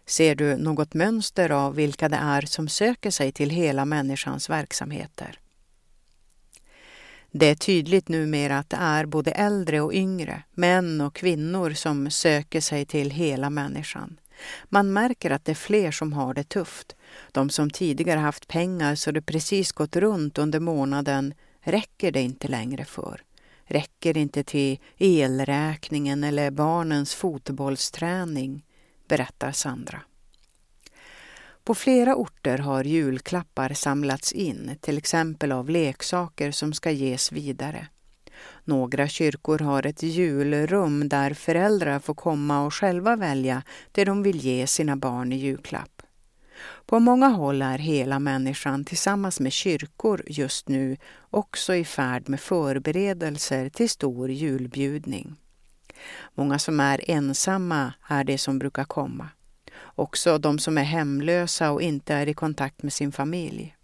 Ser 0.05 0.35
du 0.35 0.57
något 0.57 0.93
mönster 0.93 1.49
av 1.49 1.75
vilka 1.75 2.09
det 2.09 2.15
är 2.15 2.41
som 2.41 2.67
söker 2.67 3.11
sig 3.11 3.31
till 3.31 3.49
hela 3.49 3.85
människans 3.85 4.49
verksamheter? 4.49 5.39
Det 7.31 7.45
är 7.45 7.55
tydligt 7.55 8.07
numera 8.07 8.59
att 8.59 8.69
det 8.69 8.77
är 8.77 9.05
både 9.05 9.31
äldre 9.31 9.81
och 9.81 9.93
yngre, 9.93 10.43
män 10.51 11.01
och 11.01 11.15
kvinnor 11.15 11.71
som 11.71 12.11
söker 12.11 12.61
sig 12.61 12.85
till 12.85 13.11
hela 13.11 13.49
människan. 13.49 14.19
Man 14.65 14.93
märker 14.93 15.31
att 15.31 15.45
det 15.45 15.51
är 15.51 15.55
fler 15.55 15.91
som 15.91 16.13
har 16.13 16.33
det 16.33 16.43
tufft. 16.43 16.95
De 17.31 17.49
som 17.49 17.69
tidigare 17.69 18.19
haft 18.19 18.47
pengar 18.47 18.95
så 18.95 19.11
det 19.11 19.21
precis 19.21 19.71
gått 19.71 19.95
runt 19.95 20.37
under 20.37 20.59
månaden 20.59 21.33
räcker 21.61 22.11
det 22.11 22.21
inte 22.21 22.47
längre 22.47 22.85
för. 22.85 23.21
Räcker 23.65 24.17
inte 24.17 24.43
till 24.43 24.79
elräkningen 24.97 26.23
eller 26.23 26.51
barnens 26.51 27.15
fotbollsträning, 27.15 28.63
berättar 29.07 29.51
Sandra. 29.51 30.01
På 31.63 31.75
flera 31.75 32.15
orter 32.15 32.57
har 32.57 32.83
julklappar 32.83 33.73
samlats 33.73 34.31
in, 34.31 34.77
till 34.81 34.97
exempel 34.97 35.51
av 35.51 35.69
leksaker 35.69 36.51
som 36.51 36.73
ska 36.73 36.91
ges 36.91 37.31
vidare. 37.31 37.87
Några 38.63 39.07
kyrkor 39.07 39.59
har 39.59 39.85
ett 39.85 40.03
julrum 40.03 41.09
där 41.09 41.33
föräldrar 41.33 41.99
får 41.99 42.13
komma 42.13 42.65
och 42.65 42.73
själva 42.73 43.15
välja 43.15 43.63
det 43.91 44.05
de 44.05 44.23
vill 44.23 44.37
ge 44.37 44.67
sina 44.67 44.95
barn 44.95 45.33
i 45.33 45.35
julklapp. 45.35 46.01
På 46.85 46.99
många 46.99 47.27
håll 47.27 47.61
är 47.61 47.77
hela 47.77 48.19
människan 48.19 48.85
tillsammans 48.85 49.39
med 49.39 49.51
kyrkor 49.51 50.23
just 50.27 50.69
nu 50.69 50.97
också 51.29 51.75
i 51.75 51.85
färd 51.85 52.29
med 52.29 52.39
förberedelser 52.39 53.69
till 53.69 53.89
stor 53.89 54.31
julbjudning. 54.31 55.35
Många 56.33 56.59
som 56.59 56.79
är 56.79 57.09
ensamma 57.11 57.93
är 58.07 58.23
det 58.23 58.37
som 58.37 58.59
brukar 58.59 58.83
komma. 58.83 59.29
Också 59.81 60.37
de 60.37 60.59
som 60.59 60.77
är 60.77 60.83
hemlösa 60.83 61.71
och 61.71 61.81
inte 61.81 62.13
är 62.13 62.27
i 62.27 62.33
kontakt 62.33 62.83
med 62.83 62.93
sin 62.93 63.11
familj. 63.11 63.75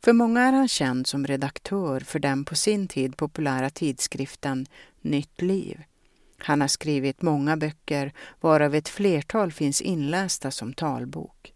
För 0.05 0.13
många 0.13 0.41
är 0.41 0.53
han 0.53 0.69
känd 0.69 1.07
som 1.07 1.27
redaktör 1.27 2.01
för 2.01 2.19
den 2.19 2.45
på 2.45 2.55
sin 2.55 2.89
tid 2.89 3.17
populära 3.17 3.71
tidskriften 3.71 4.67
Nytt 5.01 5.43
liv. 5.43 5.83
Han 6.39 6.61
har 6.61 6.69
skrivit 6.69 7.23
många 7.23 7.57
böcker, 7.57 8.13
varav 8.41 8.75
ett 8.75 8.89
flertal 8.89 9.53
finns 9.53 9.81
inlästa 9.81 10.51
som 10.51 10.73
talbok. 10.73 11.53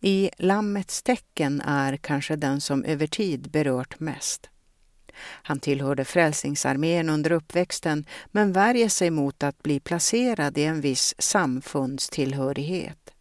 I 0.00 0.30
Lammets 0.38 1.02
tecken 1.02 1.60
är 1.60 1.96
kanske 1.96 2.36
den 2.36 2.60
som 2.60 2.84
över 2.84 3.06
tid 3.06 3.50
berört 3.50 4.00
mest. 4.00 4.50
Han 5.18 5.60
tillhörde 5.60 6.04
Frälsningsarmén 6.04 7.08
under 7.08 7.32
uppväxten 7.32 8.04
men 8.26 8.52
värjer 8.52 8.88
sig 8.88 9.10
mot 9.10 9.42
att 9.42 9.62
bli 9.62 9.80
placerad 9.80 10.58
i 10.58 10.64
en 10.64 10.80
viss 10.80 11.14
samfundstillhörighet. 11.18 13.13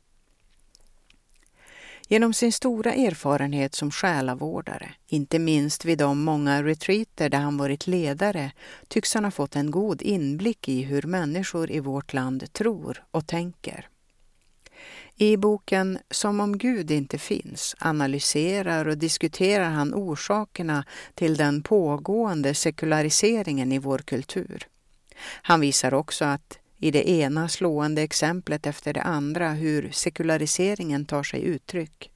Genom 2.13 2.33
sin 2.33 2.51
stora 2.51 2.93
erfarenhet 2.93 3.75
som 3.75 3.91
själavårdare, 3.91 4.93
inte 5.07 5.39
minst 5.39 5.85
vid 5.85 5.97
de 5.97 6.23
många 6.23 6.63
retreater 6.63 7.29
där 7.29 7.37
han 7.37 7.57
varit 7.57 7.87
ledare, 7.87 8.51
tycks 8.87 9.13
han 9.13 9.23
ha 9.23 9.31
fått 9.31 9.55
en 9.55 9.71
god 9.71 10.01
inblick 10.01 10.69
i 10.69 10.81
hur 10.81 11.01
människor 11.01 11.71
i 11.71 11.79
vårt 11.79 12.13
land 12.13 12.53
tror 12.53 13.03
och 13.11 13.27
tänker. 13.27 13.87
I 15.15 15.37
boken 15.37 15.99
Som 16.09 16.39
om 16.39 16.57
Gud 16.57 16.91
inte 16.91 17.17
finns 17.17 17.75
analyserar 17.79 18.87
och 18.87 18.97
diskuterar 18.97 19.69
han 19.69 19.93
orsakerna 19.93 20.85
till 21.13 21.37
den 21.37 21.63
pågående 21.63 22.53
sekulariseringen 22.53 23.71
i 23.71 23.79
vår 23.79 23.99
kultur. 23.99 24.67
Han 25.41 25.59
visar 25.59 25.93
också 25.93 26.25
att 26.25 26.59
i 26.83 26.91
det 26.91 27.09
ena 27.09 27.49
slående 27.49 28.01
exemplet 28.01 28.65
efter 28.65 28.93
det 28.93 29.01
andra 29.01 29.51
hur 29.51 29.91
sekulariseringen 29.91 31.05
tar 31.05 31.23
sig 31.23 31.43
uttryck. 31.43 32.11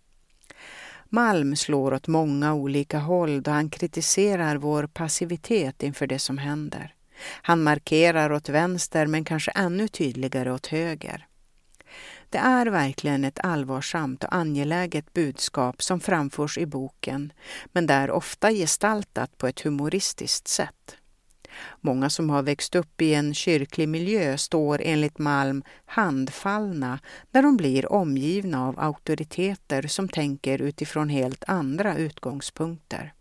Malm 1.09 1.55
slår 1.55 1.93
åt 1.93 2.07
många 2.07 2.53
olika 2.53 2.99
håll 2.99 3.43
då 3.43 3.51
han 3.51 3.69
kritiserar 3.69 4.55
vår 4.55 4.87
passivitet 4.87 5.83
inför 5.83 6.07
det 6.07 6.19
som 6.19 6.37
händer. 6.37 6.93
Han 7.41 7.63
markerar 7.63 8.31
åt 8.31 8.49
vänster 8.49 9.07
men 9.07 9.25
kanske 9.25 9.51
ännu 9.51 9.87
tydligare 9.87 10.51
åt 10.51 10.67
höger. 10.67 11.27
Det 12.29 12.37
är 12.37 12.65
verkligen 12.65 13.23
ett 13.23 13.39
allvarsamt 13.43 14.23
och 14.23 14.35
angeläget 14.35 15.13
budskap 15.13 15.81
som 15.81 15.99
framförs 15.99 16.57
i 16.57 16.65
boken 16.65 17.33
men 17.65 17.87
det 17.87 17.93
är 17.93 18.11
ofta 18.11 18.51
gestaltat 18.51 19.37
på 19.37 19.47
ett 19.47 19.61
humoristiskt 19.61 20.47
sätt. 20.47 20.97
Många 21.81 22.09
som 22.09 22.29
har 22.29 22.43
växt 22.43 22.75
upp 22.75 23.01
i 23.01 23.13
en 23.13 23.33
kyrklig 23.33 23.89
miljö 23.89 24.37
står 24.37 24.81
enligt 24.83 25.17
Malm 25.17 25.63
handfallna 25.85 26.99
när 27.31 27.41
de 27.41 27.57
blir 27.57 27.91
omgivna 27.91 28.67
av 28.67 28.79
auktoriteter 28.79 29.87
som 29.87 30.09
tänker 30.09 30.61
utifrån 30.61 31.09
helt 31.09 31.43
andra 31.47 31.97
utgångspunkter. 31.97 33.13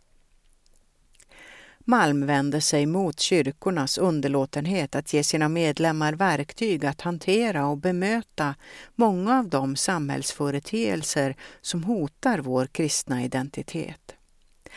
Malm 1.89 2.27
vände 2.27 2.61
sig 2.61 2.87
mot 2.87 3.21
kyrkornas 3.21 3.99
underlåtenhet 3.99 4.95
att 4.95 5.13
ge 5.13 5.25
sina 5.25 5.49
medlemmar 5.49 6.13
verktyg 6.13 6.87
att 6.87 7.01
hantera 7.01 7.67
och 7.67 7.79
bemöta 7.79 8.55
många 8.95 9.39
av 9.39 9.49
de 9.49 9.77
samhällsföreteelser 9.77 11.37
som 11.61 11.85
hotar 11.85 12.39
vår 12.39 12.67
kristna 12.67 13.25
identitet. 13.25 14.16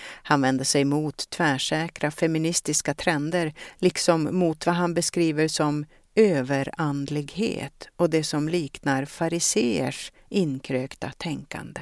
Han 0.04 0.42
vänder 0.42 0.66
sig 0.66 0.86
mot 0.86 1.30
tvärsäkra 1.30 2.12
feministiska 2.12 2.94
trender 2.94 3.54
liksom 3.78 4.40
mot 4.40 4.66
vad 4.66 4.76
han 4.76 4.94
beskriver 4.94 5.48
som 5.48 5.86
överandlighet 6.16 7.90
och 7.96 8.10
det 8.10 8.24
som 8.24 8.50
liknar 8.50 9.06
fariseers 9.06 10.12
inkrökta 10.30 11.12
tänkande. 11.18 11.82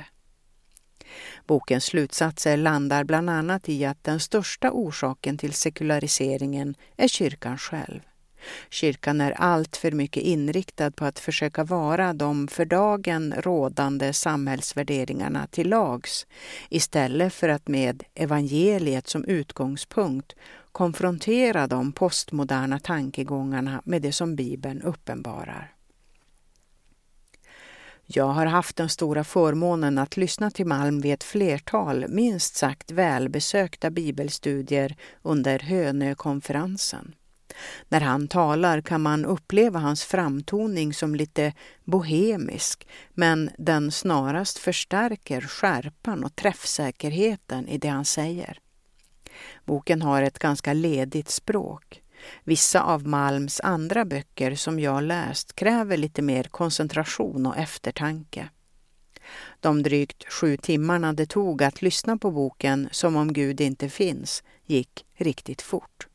Bokens 1.45 1.86
slutsatser 1.86 2.58
landar 2.58 3.03
bland 3.03 3.30
annat 3.30 3.69
i 3.69 3.86
att 3.86 4.03
den 4.03 4.19
största 4.19 4.71
orsaken 4.71 5.38
till 5.38 5.53
sekulariseringen 5.53 6.75
är 6.97 7.08
kyrkan 7.08 7.58
själv. 7.58 7.99
Kyrkan 8.69 9.21
är 9.21 9.31
alltför 9.31 9.91
mycket 9.91 10.23
inriktad 10.23 10.91
på 10.91 11.05
att 11.05 11.19
försöka 11.19 11.63
vara 11.63 12.13
de 12.13 12.47
för 12.47 12.65
dagen 12.65 13.33
rådande 13.38 14.13
samhällsvärderingarna 14.13 15.47
till 15.47 15.69
lags 15.69 16.27
istället 16.69 17.33
för 17.33 17.49
att 17.49 17.67
med 17.67 18.03
evangeliet 18.15 19.07
som 19.07 19.25
utgångspunkt 19.25 20.36
konfrontera 20.71 21.67
de 21.67 21.91
postmoderna 21.91 22.79
tankegångarna 22.79 23.81
med 23.86 24.01
det 24.01 24.12
som 24.12 24.36
Bibeln 24.36 24.81
uppenbarar. 24.81 25.73
Jag 28.10 28.27
har 28.27 28.45
haft 28.45 28.75
den 28.75 28.89
stora 28.89 29.23
förmånen 29.23 29.97
att 29.97 30.17
lyssna 30.17 30.51
till 30.51 30.65
Malm 30.65 31.01
vid 31.01 31.13
ett 31.13 31.23
flertal 31.23 32.05
minst 32.10 32.55
sagt 32.55 32.91
välbesökta 32.91 33.89
bibelstudier 33.89 34.95
under 35.21 35.60
Hönökonferensen. 35.60 37.15
När 37.89 38.01
han 38.01 38.27
talar 38.27 38.81
kan 38.81 39.01
man 39.01 39.25
uppleva 39.25 39.79
hans 39.79 40.03
framtoning 40.03 40.93
som 40.93 41.15
lite 41.15 41.53
bohemisk, 41.83 42.88
men 43.13 43.49
den 43.57 43.91
snarast 43.91 44.57
förstärker 44.57 45.41
skärpan 45.41 46.23
och 46.23 46.36
träffsäkerheten 46.36 47.67
i 47.67 47.77
det 47.77 47.88
han 47.88 48.05
säger. 48.05 48.60
Boken 49.65 50.01
har 50.01 50.21
ett 50.21 50.39
ganska 50.39 50.73
ledigt 50.73 51.29
språk. 51.29 52.01
Vissa 52.43 52.81
av 52.81 53.07
Malms 53.07 53.60
andra 53.60 54.05
böcker 54.05 54.55
som 54.55 54.79
jag 54.79 55.03
läst 55.03 55.55
kräver 55.55 55.97
lite 55.97 56.21
mer 56.21 56.43
koncentration 56.43 57.45
och 57.45 57.57
eftertanke. 57.57 58.49
De 59.60 59.83
drygt 59.83 60.33
sju 60.33 60.57
timmarna 60.57 61.13
det 61.13 61.25
tog 61.25 61.63
att 61.63 61.81
lyssna 61.81 62.17
på 62.17 62.31
boken 62.31 62.89
Som 62.91 63.15
om 63.15 63.33
Gud 63.33 63.62
inte 63.62 63.89
finns 63.89 64.43
gick 64.65 65.05
riktigt 65.15 65.62
fort. 65.62 66.07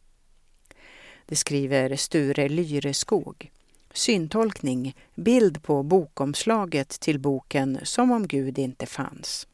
Det 1.33 1.37
skriver 1.37 1.97
Sture 1.97 2.49
Lyreskog. 2.49 3.51
Syntolkning, 3.93 4.97
bild 5.15 5.63
på 5.63 5.83
bokomslaget 5.83 6.89
till 6.89 7.19
boken 7.19 7.79
Som 7.83 8.11
om 8.11 8.29
Gud 8.29 8.59
inte 8.59 8.87
fanns. 8.87 9.47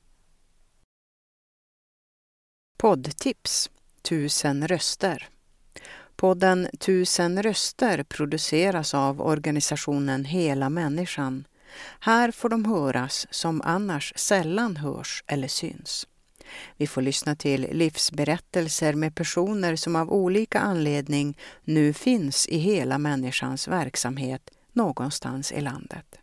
Poddtips 2.79 3.71
Tusen 4.03 4.69
röster 4.69 5.29
Podden 6.17 6.69
Tusen 6.79 7.43
röster 7.43 8.03
produceras 8.03 8.95
av 8.95 9.21
organisationen 9.21 10.25
Hela 10.25 10.71
människan. 10.71 11.45
Här 12.01 12.31
får 12.31 12.49
de 12.49 12.65
höras 12.65 13.27
som 13.31 13.63
annars 13.65 14.13
sällan 14.17 14.77
hörs 14.77 15.25
eller 15.27 15.49
syns. 15.49 16.08
Vi 16.77 16.87
får 16.87 17.03
lyssna 17.03 17.37
till 17.37 17.69
livsberättelser 17.73 18.95
med 18.95 19.15
personer 19.15 19.77
som 19.77 19.97
av 19.97 20.13
olika 20.13 20.61
anledning 20.61 21.39
nu 21.65 21.93
finns 21.93 22.49
i 22.49 22.59
hela 22.59 22.99
människans 22.99 23.69
verksamhet 23.69 24.51
någonstans 24.73 25.53
i 25.53 25.61
landet. 25.61 26.19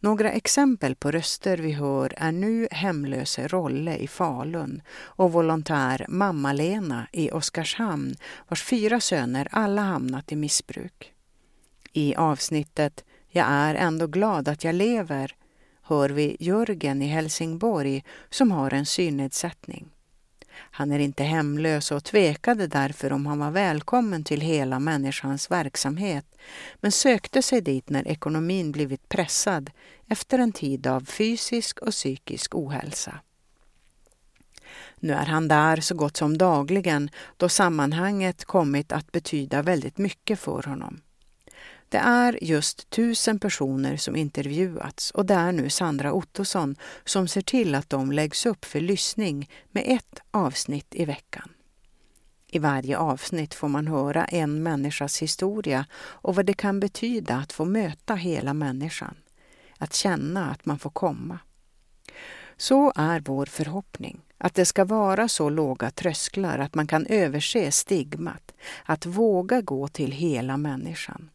Några 0.00 0.32
exempel 0.32 0.94
på 0.94 1.10
röster 1.10 1.58
vi 1.58 1.72
hör 1.72 2.14
är 2.16 2.32
nu 2.32 2.68
hemlöse 2.70 3.48
Rolle 3.48 3.96
i 3.96 4.08
Falun 4.08 4.82
och 4.92 5.32
volontär 5.32 6.06
Mamma-Lena 6.08 7.06
i 7.12 7.30
Oskarshamn 7.30 8.14
vars 8.48 8.62
fyra 8.62 9.00
söner 9.00 9.48
alla 9.50 9.82
hamnat 9.82 10.32
i 10.32 10.36
missbruk. 10.36 11.12
I 11.92 12.14
avsnittet 12.14 13.04
Jag 13.28 13.46
är 13.48 13.74
ändå 13.74 14.06
glad 14.06 14.48
att 14.48 14.64
jag 14.64 14.74
lever 14.74 15.34
hör 15.86 16.08
vi 16.08 16.36
Jörgen 16.40 17.02
i 17.02 17.06
Helsingborg 17.06 18.04
som 18.30 18.50
har 18.50 18.74
en 18.74 18.86
synnedsättning. 18.86 19.88
Han 20.58 20.92
är 20.92 20.98
inte 20.98 21.24
hemlös 21.24 21.90
och 21.90 22.04
tvekade 22.04 22.66
därför 22.66 23.12
om 23.12 23.26
han 23.26 23.38
var 23.38 23.50
välkommen 23.50 24.24
till 24.24 24.40
hela 24.40 24.78
människans 24.78 25.50
verksamhet, 25.50 26.26
men 26.80 26.92
sökte 26.92 27.42
sig 27.42 27.60
dit 27.60 27.90
när 27.90 28.08
ekonomin 28.08 28.72
blivit 28.72 29.08
pressad 29.08 29.70
efter 30.08 30.38
en 30.38 30.52
tid 30.52 30.86
av 30.86 31.04
fysisk 31.04 31.78
och 31.78 31.90
psykisk 31.90 32.54
ohälsa. 32.54 33.20
Nu 34.96 35.12
är 35.12 35.26
han 35.26 35.48
där 35.48 35.80
så 35.80 35.94
gott 35.94 36.16
som 36.16 36.38
dagligen 36.38 37.10
då 37.36 37.48
sammanhanget 37.48 38.44
kommit 38.44 38.92
att 38.92 39.12
betyda 39.12 39.62
väldigt 39.62 39.98
mycket 39.98 40.38
för 40.38 40.62
honom. 40.62 41.00
Det 41.88 41.98
är 41.98 42.44
just 42.44 42.90
tusen 42.90 43.38
personer 43.38 43.96
som 43.96 44.16
intervjuats 44.16 45.10
och 45.10 45.26
det 45.26 45.34
är 45.34 45.52
nu 45.52 45.70
Sandra 45.70 46.12
Ottosson 46.12 46.76
som 47.04 47.28
ser 47.28 47.40
till 47.40 47.74
att 47.74 47.90
de 47.90 48.12
läggs 48.12 48.46
upp 48.46 48.64
för 48.64 48.80
lyssning 48.80 49.50
med 49.70 49.84
ett 49.86 50.20
avsnitt 50.30 50.94
i 50.94 51.04
veckan. 51.04 51.50
I 52.48 52.58
varje 52.58 52.98
avsnitt 52.98 53.54
får 53.54 53.68
man 53.68 53.86
höra 53.86 54.24
en 54.24 54.62
människas 54.62 55.22
historia 55.22 55.86
och 55.96 56.34
vad 56.34 56.46
det 56.46 56.54
kan 56.54 56.80
betyda 56.80 57.36
att 57.36 57.52
få 57.52 57.64
möta 57.64 58.14
hela 58.14 58.54
människan. 58.54 59.16
Att 59.78 59.94
känna 59.94 60.50
att 60.50 60.66
man 60.66 60.78
får 60.78 60.90
komma. 60.90 61.38
Så 62.56 62.92
är 62.96 63.20
vår 63.20 63.46
förhoppning, 63.46 64.20
att 64.38 64.54
det 64.54 64.64
ska 64.64 64.84
vara 64.84 65.28
så 65.28 65.48
låga 65.50 65.90
trösklar 65.90 66.58
att 66.58 66.74
man 66.74 66.86
kan 66.86 67.06
överse 67.06 67.72
stigmat, 67.72 68.52
att 68.84 69.06
våga 69.06 69.60
gå 69.60 69.88
till 69.88 70.12
hela 70.12 70.56
människan. 70.56 71.30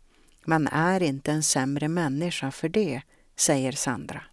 Man 0.46 0.68
är 0.68 1.04
inte 1.04 1.32
en 1.32 1.44
sämre 1.44 1.88
människa 1.88 2.52
för 2.52 2.70
det, 2.70 3.02
säger 3.36 3.72
Sandra. 3.72 4.24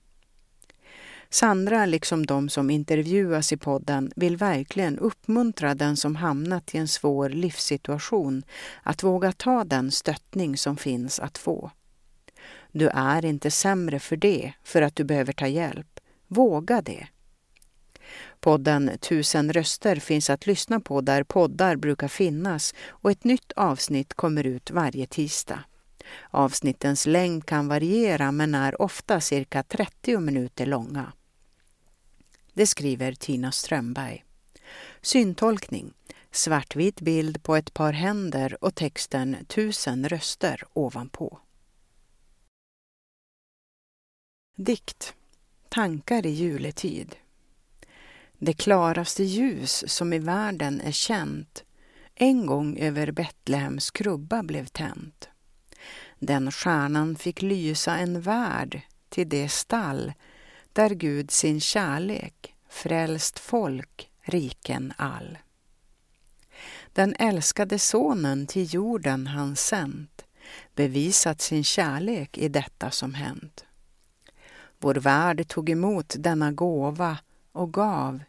Sandra, 1.31 1.87
liksom 1.87 2.27
de 2.27 2.49
som 2.49 2.71
intervjuas 2.71 3.53
i 3.53 3.57
podden, 3.57 4.12
vill 4.16 4.37
verkligen 4.37 4.99
uppmuntra 4.99 5.75
den 5.75 5.97
som 5.97 6.16
hamnat 6.16 6.75
i 6.75 6.79
en 6.79 6.88
svår 6.88 7.29
livssituation 7.29 8.42
att 8.83 9.03
våga 9.03 9.33
ta 9.33 9.64
den 9.64 9.90
stöttning 9.90 10.57
som 10.57 10.77
finns 10.77 11.21
att 11.21 11.38
få. 11.38 11.71
Du 12.73 12.88
är 12.88 13.25
inte 13.25 13.51
sämre 13.51 13.99
för 13.99 14.16
det, 14.16 14.53
för 14.62 14.83
att 14.83 14.97
du 14.97 15.05
behöver 15.05 15.33
ta 15.33 15.47
hjälp. 15.47 16.01
Våga 16.27 16.83
det. 16.83 17.09
Podden 18.40 18.90
Tusen 19.01 19.53
röster 19.53 19.97
finns 19.97 20.31
att 20.31 20.47
lyssna 20.47 20.81
på 20.81 21.01
där 21.01 21.23
poddar 21.23 21.77
brukar 21.77 22.09
finnas 22.09 22.75
och 22.88 23.11
ett 23.11 23.25
nytt 23.25 23.53
avsnitt 23.57 24.14
kommer 24.14 24.47
ut 24.47 24.71
varje 24.71 25.07
tisdag. 25.07 25.64
Avsnittens 26.31 27.07
längd 27.07 27.47
kan 27.47 27.68
variera 27.68 28.33
men 28.33 28.55
är 28.55 28.83
ofta 28.83 29.21
cirka 29.21 29.62
30 29.62 30.18
minuter 30.21 30.66
långa. 30.66 31.12
Det 32.53 32.66
skriver 32.66 33.12
Tina 33.12 33.53
Strömberg. 33.53 34.25
Syntolkning. 35.03 35.92
Svartvit 36.31 37.01
bild 37.01 37.42
på 37.42 37.57
ett 37.57 37.75
par 37.75 37.92
händer 37.92 38.64
och 38.64 38.75
texten 38.75 39.37
Tusen 39.47 40.09
röster 40.09 40.62
ovanpå. 40.73 41.38
Dikt. 44.57 45.14
Tankar 45.68 46.27
i 46.27 46.31
juletid. 46.31 47.16
Det 48.38 48.53
klaraste 48.53 49.25
ljus 49.25 49.85
som 49.87 50.12
i 50.12 50.18
världen 50.18 50.81
är 50.81 50.92
känt 50.92 51.64
en 52.14 52.47
gång 52.47 52.79
över 52.79 53.12
Betlehems 53.12 53.90
krubba 53.90 54.42
blev 54.42 54.66
tänt. 54.66 55.29
Den 56.18 56.52
stjärnan 56.52 57.16
fick 57.16 57.43
lysa 57.43 57.97
en 57.97 58.20
värld 58.20 58.80
till 59.09 59.28
det 59.28 59.49
stall 59.49 60.12
där 60.72 60.90
Gud 60.90 61.30
sin 61.30 61.61
kärlek 61.61 62.55
frälst 62.68 63.38
folk, 63.38 64.11
riken 64.20 64.93
all. 64.97 65.38
Den 66.93 67.14
älskade 67.18 67.78
sonen 67.78 68.47
till 68.47 68.74
jorden 68.74 69.26
han 69.26 69.57
sänt 69.57 70.24
bevisat 70.74 71.40
sin 71.40 71.64
kärlek 71.64 72.38
i 72.38 72.49
detta 72.49 72.90
som 72.90 73.14
hänt. 73.14 73.64
Vår 74.78 74.95
värld 74.95 75.49
tog 75.49 75.70
emot 75.70 76.14
denna 76.18 76.53
gåva 76.53 77.18
och 77.53 77.72
gav 77.72 78.22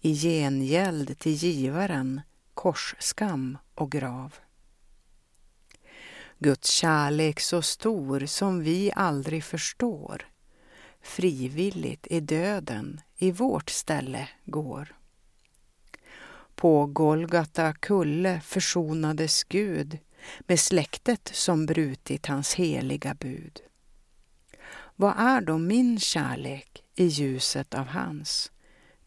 i 0.00 0.14
gengäld 0.14 1.18
till 1.18 1.32
givaren 1.32 2.20
korsskam 2.54 3.58
och 3.74 3.92
grav. 3.92 4.34
Guds 6.38 6.70
kärlek 6.70 7.40
så 7.40 7.62
stor 7.62 8.26
som 8.26 8.62
vi 8.62 8.92
aldrig 8.94 9.44
förstår 9.44 10.26
frivilligt 11.06 12.06
i 12.10 12.20
döden 12.20 13.00
i 13.16 13.32
vårt 13.32 13.70
ställe 13.70 14.28
går. 14.44 14.96
På 16.54 16.86
Golgata 16.86 17.72
kulle 17.72 18.40
försonades 18.40 19.44
Gud 19.44 19.98
med 20.40 20.60
släktet 20.60 21.30
som 21.34 21.66
brutit 21.66 22.26
hans 22.26 22.54
heliga 22.54 23.14
bud. 23.14 23.60
Vad 24.96 25.18
är 25.18 25.40
då 25.40 25.58
min 25.58 26.00
kärlek 26.00 26.82
i 26.94 27.06
ljuset 27.06 27.74
av 27.74 27.86
hans? 27.86 28.52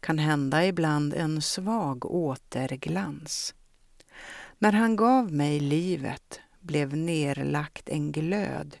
Kan 0.00 0.18
hända 0.18 0.66
ibland 0.66 1.14
en 1.14 1.42
svag 1.42 2.04
återglans. 2.04 3.54
När 4.58 4.72
han 4.72 4.96
gav 4.96 5.32
mig 5.32 5.60
livet 5.60 6.40
blev 6.60 6.96
nerlagt 6.96 7.88
en 7.88 8.12
glöd 8.12 8.76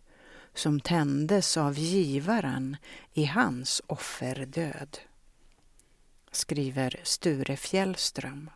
som 0.54 0.80
tändes 0.80 1.56
av 1.56 1.78
givaren 1.78 2.76
i 3.12 3.24
hans 3.24 3.82
offerdöd. 3.86 4.98
Skriver 6.30 7.00
Sture 7.02 7.56
Fjällström. 7.56 8.50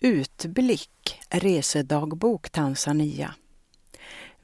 Utblick 0.00 1.20
Resedagbok 1.30 2.50
Tanzania 2.50 3.34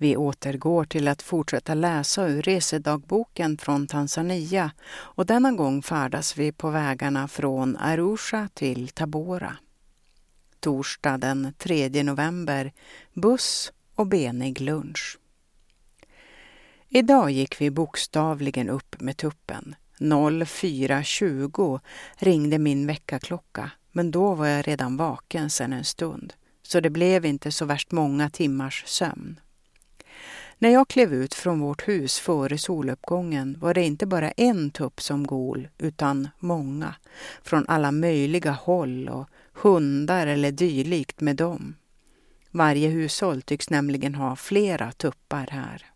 vi 0.00 0.16
återgår 0.16 0.84
till 0.84 1.08
att 1.08 1.22
fortsätta 1.22 1.74
läsa 1.74 2.28
ur 2.28 2.42
resedagboken 2.42 3.58
från 3.58 3.86
Tanzania 3.86 4.70
och 4.90 5.26
denna 5.26 5.52
gång 5.52 5.82
färdas 5.82 6.36
vi 6.36 6.52
på 6.52 6.70
vägarna 6.70 7.28
från 7.28 7.76
Arusha 7.76 8.48
till 8.54 8.88
Tabora. 8.88 9.56
Torsdag 10.60 11.18
den 11.18 11.52
3 11.58 12.02
november, 12.02 12.72
buss 13.12 13.72
och 13.94 14.06
benig 14.06 14.60
lunch. 14.60 15.18
Idag 16.88 17.30
gick 17.30 17.60
vi 17.60 17.70
bokstavligen 17.70 18.68
upp 18.68 19.00
med 19.00 19.16
tuppen. 19.16 19.74
04.20 19.98 21.80
ringde 22.16 22.58
min 22.58 22.86
väckarklocka, 22.86 23.70
men 23.92 24.10
då 24.10 24.34
var 24.34 24.46
jag 24.46 24.68
redan 24.68 24.96
vaken 24.96 25.50
sedan 25.50 25.72
en 25.72 25.84
stund, 25.84 26.32
så 26.62 26.80
det 26.80 26.90
blev 26.90 27.24
inte 27.24 27.52
så 27.52 27.64
värst 27.64 27.92
många 27.92 28.30
timmars 28.30 28.84
sömn. 28.86 29.40
När 30.58 30.70
jag 30.70 30.88
klev 30.88 31.14
ut 31.14 31.34
från 31.34 31.60
vårt 31.60 31.88
hus 31.88 32.18
före 32.18 32.58
soluppgången 32.58 33.56
var 33.60 33.74
det 33.74 33.82
inte 33.82 34.06
bara 34.06 34.30
en 34.30 34.70
tupp 34.70 35.02
som 35.02 35.26
gol, 35.26 35.68
utan 35.78 36.28
många, 36.38 36.94
från 37.42 37.64
alla 37.68 37.92
möjliga 37.92 38.50
håll 38.50 39.08
och 39.08 39.28
hundar 39.52 40.26
eller 40.26 40.52
dylikt 40.52 41.20
med 41.20 41.36
dem. 41.36 41.74
Varje 42.50 42.88
hushåll 42.88 43.42
tycks 43.42 43.70
nämligen 43.70 44.14
ha 44.14 44.36
flera 44.36 44.92
tuppar 44.92 45.46
här. 45.50 45.86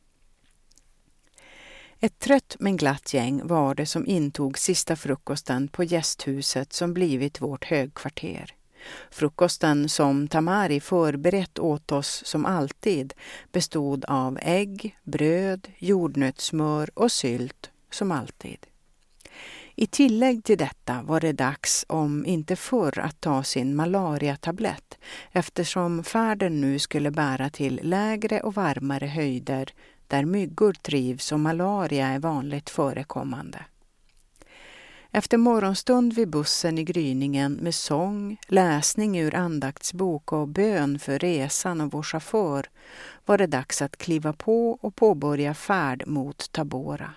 Ett 2.00 2.18
trött 2.18 2.56
men 2.58 2.76
glatt 2.76 3.14
gäng 3.14 3.46
var 3.46 3.74
det 3.74 3.86
som 3.86 4.06
intog 4.06 4.58
sista 4.58 4.96
frukosten 4.96 5.68
på 5.68 5.84
gästhuset 5.84 6.72
som 6.72 6.94
blivit 6.94 7.40
vårt 7.40 7.64
högkvarter. 7.64 8.54
Frukosten 9.10 9.88
som 9.88 10.28
Tamari 10.28 10.80
förberett 10.80 11.58
åt 11.58 11.92
oss 11.92 12.22
som 12.26 12.46
alltid 12.46 13.14
bestod 13.52 14.04
av 14.04 14.38
ägg, 14.42 14.98
bröd, 15.02 15.68
jordnötssmör 15.78 16.90
och 16.94 17.12
sylt 17.12 17.70
som 17.90 18.12
alltid. 18.12 18.66
I 19.76 19.86
tillägg 19.86 20.44
till 20.44 20.58
detta 20.58 21.02
var 21.02 21.20
det 21.20 21.32
dags, 21.32 21.84
om 21.88 22.26
inte 22.26 22.56
förr, 22.56 22.98
att 22.98 23.20
ta 23.20 23.42
sin 23.42 23.76
malariatablett 23.76 24.98
eftersom 25.32 26.04
färden 26.04 26.60
nu 26.60 26.78
skulle 26.78 27.10
bära 27.10 27.50
till 27.50 27.80
lägre 27.82 28.40
och 28.40 28.54
varmare 28.54 29.06
höjder 29.06 29.70
där 30.06 30.24
myggor 30.24 30.72
trivs 30.72 31.32
och 31.32 31.40
malaria 31.40 32.06
är 32.06 32.18
vanligt 32.18 32.70
förekommande. 32.70 33.64
Efter 35.10 35.36
morgonstund 35.38 36.12
vid 36.12 36.30
bussen 36.30 36.78
i 36.78 36.84
gryningen 36.84 37.52
med 37.52 37.74
sång, 37.74 38.36
läsning 38.48 39.18
ur 39.18 39.34
andaktsbok 39.34 40.32
och 40.32 40.48
bön 40.48 40.98
för 40.98 41.18
resan 41.18 41.80
och 41.80 41.92
vår 41.92 42.02
chaufför 42.02 42.66
var 43.26 43.38
det 43.38 43.46
dags 43.46 43.82
att 43.82 43.96
kliva 43.96 44.32
på 44.32 44.78
och 44.80 44.96
påbörja 44.96 45.54
färd 45.54 46.06
mot 46.06 46.52
Tabora. 46.52 47.10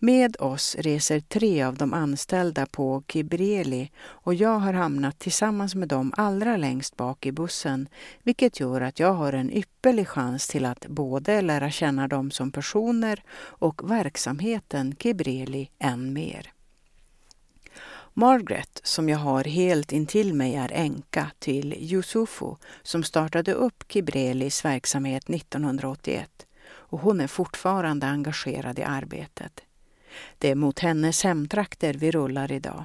Med 0.00 0.36
oss 0.38 0.76
reser 0.78 1.20
tre 1.20 1.62
av 1.62 1.76
de 1.76 1.94
anställda 1.94 2.66
på 2.66 3.02
Kibreli 3.08 3.90
och 4.00 4.34
jag 4.34 4.58
har 4.58 4.72
hamnat 4.72 5.18
tillsammans 5.18 5.74
med 5.74 5.88
dem 5.88 6.12
allra 6.16 6.56
längst 6.56 6.96
bak 6.96 7.26
i 7.26 7.32
bussen, 7.32 7.88
vilket 8.22 8.60
gör 8.60 8.80
att 8.80 8.98
jag 8.98 9.12
har 9.12 9.32
en 9.32 9.52
ypperlig 9.52 10.08
chans 10.08 10.48
till 10.48 10.64
att 10.64 10.86
både 10.86 11.42
lära 11.42 11.70
känna 11.70 12.08
dem 12.08 12.30
som 12.30 12.50
personer 12.50 13.22
och 13.40 13.90
verksamheten 13.90 14.96
Kibreli 14.98 15.70
än 15.78 16.12
mer. 16.12 16.52
Margaret, 18.14 18.80
som 18.82 19.08
jag 19.08 19.18
har 19.18 19.44
helt 19.44 19.92
intill 19.92 20.34
mig, 20.34 20.54
är 20.54 20.72
änka 20.72 21.30
till 21.38 21.74
Yusufu 21.92 22.54
som 22.82 23.02
startade 23.02 23.52
upp 23.52 23.84
Kibrelis 23.88 24.64
verksamhet 24.64 25.30
1981 25.30 26.46
och 26.68 27.00
hon 27.00 27.20
är 27.20 27.26
fortfarande 27.26 28.06
engagerad 28.06 28.78
i 28.78 28.82
arbetet. 28.82 29.62
Det 30.38 30.50
är 30.50 30.54
mot 30.54 30.78
hennes 30.78 31.24
hemtrakter 31.24 31.94
vi 31.94 32.10
rullar 32.10 32.52
idag. 32.52 32.84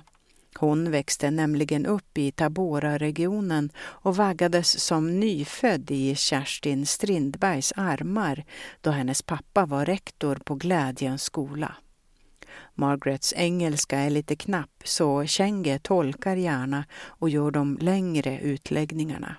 Hon 0.56 0.92
växte 0.92 1.32
nämligen 1.32 1.86
upp 1.86 2.18
i 2.18 2.32
Tabora-regionen 2.32 3.72
och 3.78 4.16
vaggades 4.16 4.80
som 4.80 5.20
nyfödd 5.20 5.92
i 5.92 6.16
Kerstin 6.16 6.86
Strindbergs 6.86 7.74
armar 7.76 8.46
då 8.82 8.92
hennes 8.92 9.22
pappa 9.22 9.66
var 9.66 9.86
rektor 9.86 10.36
på 10.36 10.56
Glädjens 10.56 11.24
skola. 11.24 11.76
Margarets 12.76 13.34
engelska 13.38 14.00
är 14.00 14.10
lite 14.10 14.36
knapp 14.36 14.82
så 14.84 15.26
Chenge 15.26 15.80
tolkar 15.80 16.36
gärna 16.36 16.86
och 17.06 17.30
gör 17.30 17.52
de 17.52 17.78
längre 17.82 18.40
utläggningarna. 18.40 19.36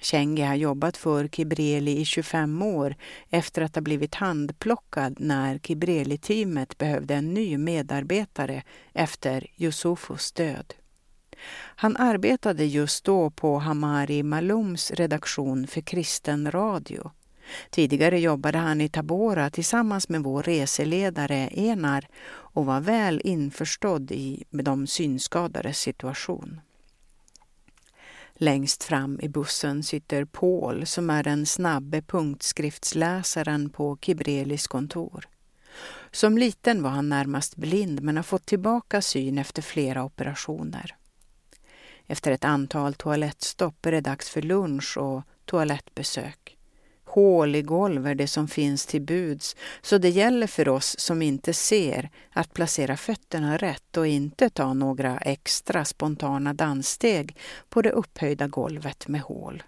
Chenge 0.00 0.46
har 0.46 0.54
jobbat 0.54 0.96
för 0.96 1.28
Kibreli 1.28 2.00
i 2.00 2.04
25 2.04 2.62
år 2.62 2.96
efter 3.30 3.62
att 3.62 3.74
ha 3.74 3.82
blivit 3.82 4.14
handplockad 4.14 5.16
när 5.20 5.58
Kibreli-teamet 5.58 6.78
behövde 6.78 7.14
en 7.14 7.34
ny 7.34 7.58
medarbetare 7.58 8.62
efter 8.92 9.46
Yusufus 9.56 10.32
död. 10.32 10.74
Han 11.76 11.96
arbetade 11.96 12.64
just 12.64 13.04
då 13.04 13.30
på 13.30 13.58
Hamari 13.58 14.22
Malums 14.22 14.90
redaktion 14.90 15.66
för 15.66 15.80
kristen 15.80 16.50
radio 16.50 17.10
Tidigare 17.70 18.20
jobbade 18.20 18.58
han 18.58 18.80
i 18.80 18.88
Tabora 18.88 19.50
tillsammans 19.50 20.08
med 20.08 20.22
vår 20.22 20.42
reseledare 20.42 21.48
Enar 21.52 22.08
och 22.28 22.66
var 22.66 22.80
väl 22.80 23.20
införstådd 23.24 24.10
i 24.10 24.44
de 24.50 24.86
synskadades 24.86 25.78
situation. 25.78 26.60
Längst 28.40 28.84
fram 28.84 29.20
i 29.22 29.28
bussen 29.28 29.82
sitter 29.82 30.24
Paul 30.24 30.86
som 30.86 31.10
är 31.10 31.22
den 31.22 31.46
snabbe 31.46 32.02
punktskriftsläsaren 32.02 33.70
på 33.70 33.98
Kibrelis 34.00 34.66
kontor. 34.66 35.28
Som 36.10 36.38
liten 36.38 36.82
var 36.82 36.90
han 36.90 37.08
närmast 37.08 37.56
blind 37.56 38.02
men 38.02 38.16
har 38.16 38.22
fått 38.22 38.46
tillbaka 38.46 39.02
syn 39.02 39.38
efter 39.38 39.62
flera 39.62 40.04
operationer. 40.04 40.96
Efter 42.06 42.30
ett 42.32 42.44
antal 42.44 42.94
toalettstopp 42.94 43.86
är 43.86 43.92
det 43.92 44.00
dags 44.00 44.30
för 44.30 44.42
lunch 44.42 44.98
och 44.98 45.22
toalettbesök. 45.44 46.57
Hål 47.18 47.54
i 47.54 47.62
golv 47.62 48.06
är 48.06 48.14
det 48.14 48.26
som 48.26 48.48
finns 48.48 48.86
till 48.86 49.02
buds, 49.02 49.56
så 49.82 49.98
det 49.98 50.08
gäller 50.08 50.46
för 50.46 50.68
oss 50.68 50.98
som 50.98 51.22
inte 51.22 51.54
ser 51.54 52.10
att 52.30 52.54
placera 52.54 52.96
fötterna 52.96 53.56
rätt 53.56 53.96
och 53.96 54.06
inte 54.06 54.50
ta 54.50 54.74
några 54.74 55.18
extra 55.18 55.84
spontana 55.84 56.54
danssteg 56.54 57.36
på 57.68 57.82
det 57.82 57.90
upphöjda 57.90 58.46
golvet 58.48 59.08
med 59.08 59.20
hål. 59.20 59.62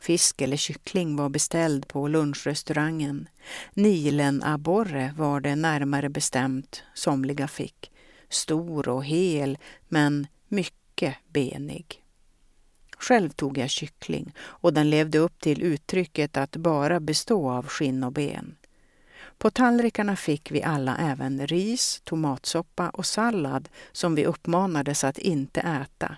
Fisk 0.00 0.40
eller 0.40 0.56
kyckling 0.56 1.16
var 1.16 1.28
beställd 1.28 1.88
på 1.88 2.08
lunchrestaurangen. 2.08 3.28
Nilen-abborre 3.74 5.14
var 5.16 5.40
det 5.40 5.56
närmare 5.56 6.08
bestämt 6.08 6.82
somliga 6.94 7.48
fick. 7.48 7.90
Stor 8.28 8.88
och 8.88 9.04
hel, 9.04 9.58
men 9.88 10.26
mycket 10.48 11.14
benig. 11.32 12.01
Själv 13.02 13.30
tog 13.30 13.58
jag 13.58 13.70
kyckling 13.70 14.34
och 14.38 14.72
den 14.72 14.90
levde 14.90 15.18
upp 15.18 15.40
till 15.40 15.62
uttrycket 15.62 16.36
att 16.36 16.56
bara 16.56 17.00
bestå 17.00 17.50
av 17.50 17.66
skinn 17.66 18.04
och 18.04 18.12
ben. 18.12 18.54
På 19.38 19.50
tallrikarna 19.50 20.16
fick 20.16 20.50
vi 20.50 20.62
alla 20.62 20.96
även 20.96 21.46
ris, 21.46 22.00
tomatsoppa 22.04 22.90
och 22.90 23.06
sallad 23.06 23.68
som 23.92 24.14
vi 24.14 24.26
uppmanades 24.26 25.04
att 25.04 25.18
inte 25.18 25.60
äta. 25.60 26.16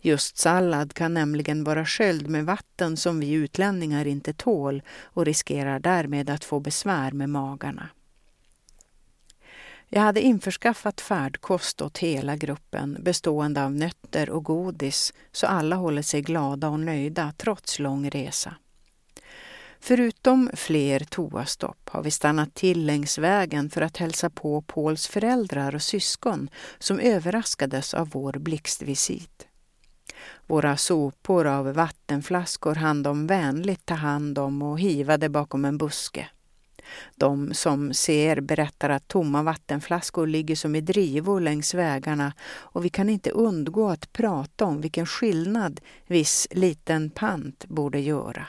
Just 0.00 0.36
sallad 0.36 0.94
kan 0.94 1.14
nämligen 1.14 1.64
vara 1.64 1.86
sköljd 1.86 2.28
med 2.28 2.46
vatten 2.46 2.96
som 2.96 3.20
vi 3.20 3.32
utlänningar 3.32 4.06
inte 4.06 4.32
tål 4.32 4.82
och 5.02 5.24
riskerar 5.24 5.78
därmed 5.80 6.30
att 6.30 6.44
få 6.44 6.60
besvär 6.60 7.12
med 7.12 7.30
magarna. 7.30 7.88
Jag 9.90 10.00
hade 10.00 10.20
införskaffat 10.20 11.00
färdkost 11.00 11.82
åt 11.82 11.98
hela 11.98 12.36
gruppen 12.36 12.96
bestående 13.00 13.64
av 13.64 13.72
nötter 13.72 14.30
och 14.30 14.44
godis 14.44 15.12
så 15.32 15.46
alla 15.46 15.76
håller 15.76 16.02
sig 16.02 16.22
glada 16.22 16.68
och 16.68 16.80
nöjda 16.80 17.32
trots 17.36 17.78
lång 17.78 18.10
resa. 18.10 18.54
Förutom 19.80 20.50
fler 20.54 21.00
toastopp 21.00 21.88
har 21.88 22.02
vi 22.02 22.10
stannat 22.10 22.54
till 22.54 22.86
längs 22.86 23.18
vägen 23.18 23.70
för 23.70 23.80
att 23.82 23.96
hälsa 23.96 24.30
på 24.30 24.62
Pauls 24.62 25.06
föräldrar 25.06 25.74
och 25.74 25.82
syskon 25.82 26.50
som 26.78 27.00
överraskades 27.00 27.94
av 27.94 28.10
vår 28.10 28.32
blixtvisit. 28.32 29.46
Våra 30.46 30.76
sopor 30.76 31.46
av 31.46 31.72
vattenflaskor 31.72 32.74
hann 32.74 33.02
de 33.02 33.26
vänligt 33.26 33.86
ta 33.86 33.94
hand 33.94 34.38
om 34.38 34.62
och 34.62 34.80
hivade 34.80 35.28
bakom 35.28 35.64
en 35.64 35.78
buske. 35.78 36.28
De 37.16 37.54
som 37.54 37.92
ser 37.92 38.40
berättar 38.40 38.90
att 38.90 39.08
tomma 39.08 39.42
vattenflaskor 39.42 40.26
ligger 40.26 40.56
som 40.56 40.74
i 40.74 40.80
drivor 40.80 41.40
längs 41.40 41.74
vägarna 41.74 42.32
och 42.50 42.84
vi 42.84 42.88
kan 42.88 43.08
inte 43.08 43.30
undgå 43.30 43.88
att 43.88 44.12
prata 44.12 44.64
om 44.64 44.80
vilken 44.80 45.06
skillnad 45.06 45.80
viss 46.06 46.48
liten 46.50 47.10
pant 47.10 47.64
borde 47.68 48.00
göra. 48.00 48.46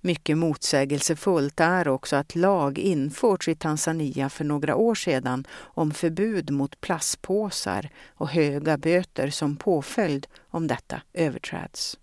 Mycket 0.00 0.38
motsägelsefullt 0.38 1.60
är 1.60 1.88
också 1.88 2.16
att 2.16 2.34
lag 2.34 2.78
införts 2.78 3.48
i 3.48 3.54
Tanzania 3.54 4.28
för 4.28 4.44
några 4.44 4.76
år 4.76 4.94
sedan 4.94 5.46
om 5.58 5.90
förbud 5.90 6.50
mot 6.50 6.80
plastpåsar 6.80 7.90
och 8.08 8.28
höga 8.28 8.78
böter 8.78 9.30
som 9.30 9.56
påföljd 9.56 10.26
om 10.50 10.66
detta 10.66 11.02
överträds. 11.12 11.98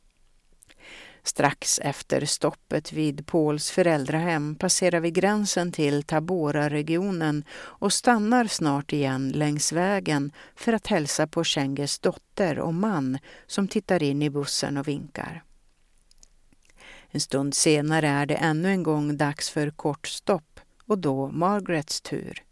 Strax 1.26 1.80
efter 1.80 2.26
stoppet 2.26 2.94
vid 2.94 3.28
Pauls 3.28 3.72
föräldrahem 3.72 4.56
passerar 4.56 5.00
vi 5.00 5.12
gränsen 5.12 5.72
till 5.72 6.04
Tabora-regionen 6.04 7.44
och 7.54 7.94
stannar 7.94 8.46
snart 8.46 8.94
igen 8.94 9.30
längs 9.30 9.72
vägen 9.72 10.32
för 10.56 10.74
att 10.74 10.88
hälsa 10.88 11.28
på 11.28 11.44
Schenges 11.44 12.00
dotter 12.00 12.60
och 12.60 12.74
man 12.74 13.18
som 13.48 13.68
tittar 13.68 14.04
in 14.04 14.22
i 14.22 14.30
bussen 14.30 14.78
och 14.78 14.88
vinkar. 14.88 15.44
En 17.12 17.20
stund 17.20 17.54
senare 17.54 18.08
är 18.08 18.26
det 18.26 18.36
ännu 18.36 18.70
en 18.70 18.84
gång 18.84 19.18
dags 19.18 19.50
för 19.50 19.70
kort 19.70 20.08
stopp 20.08 20.60
och 20.88 20.98
då 20.98 21.28
Margarets 21.28 22.02
tur. 22.02 22.44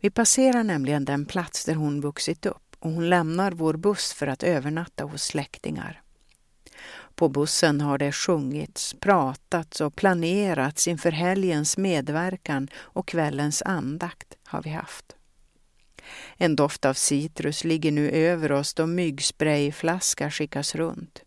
Vi 0.00 0.10
passerar 0.10 0.64
nämligen 0.64 1.04
den 1.04 1.26
plats 1.26 1.64
där 1.64 1.74
hon 1.74 2.00
vuxit 2.00 2.46
upp 2.46 2.76
och 2.78 2.90
hon 2.90 3.08
lämnar 3.08 3.52
vår 3.52 3.74
buss 3.74 4.12
för 4.12 4.26
att 4.26 4.42
övernatta 4.42 5.04
hos 5.04 5.22
släktingar. 5.22 6.02
På 7.18 7.28
bussen 7.28 7.80
har 7.80 7.98
det 7.98 8.12
sjungits, 8.12 8.94
pratats 9.00 9.80
och 9.80 9.96
planerats 9.96 10.88
inför 10.88 11.10
helgens 11.12 11.76
medverkan 11.76 12.68
och 12.76 13.08
kvällens 13.08 13.62
andakt 13.62 14.36
har 14.44 14.62
vi 14.62 14.70
haft. 14.70 15.16
En 16.36 16.56
doft 16.56 16.84
av 16.84 16.94
citrus 16.94 17.64
ligger 17.64 17.92
nu 17.92 18.10
över 18.10 18.52
oss 18.52 18.74
då 18.74 18.86
myggsprayflaska 18.86 20.30
skickas 20.30 20.74
runt. 20.74 21.22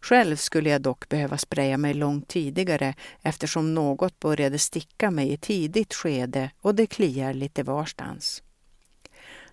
Själv 0.00 0.36
skulle 0.36 0.70
jag 0.70 0.82
dock 0.82 1.08
behöva 1.08 1.38
spraya 1.38 1.76
mig 1.76 1.94
långt 1.94 2.28
tidigare 2.28 2.94
eftersom 3.22 3.74
något 3.74 4.20
började 4.20 4.58
sticka 4.58 5.10
mig 5.10 5.32
i 5.32 5.36
tidigt 5.36 5.94
skede 5.94 6.50
och 6.60 6.74
det 6.74 6.86
kliar 6.86 7.34
lite 7.34 7.62
varstans. 7.62 8.42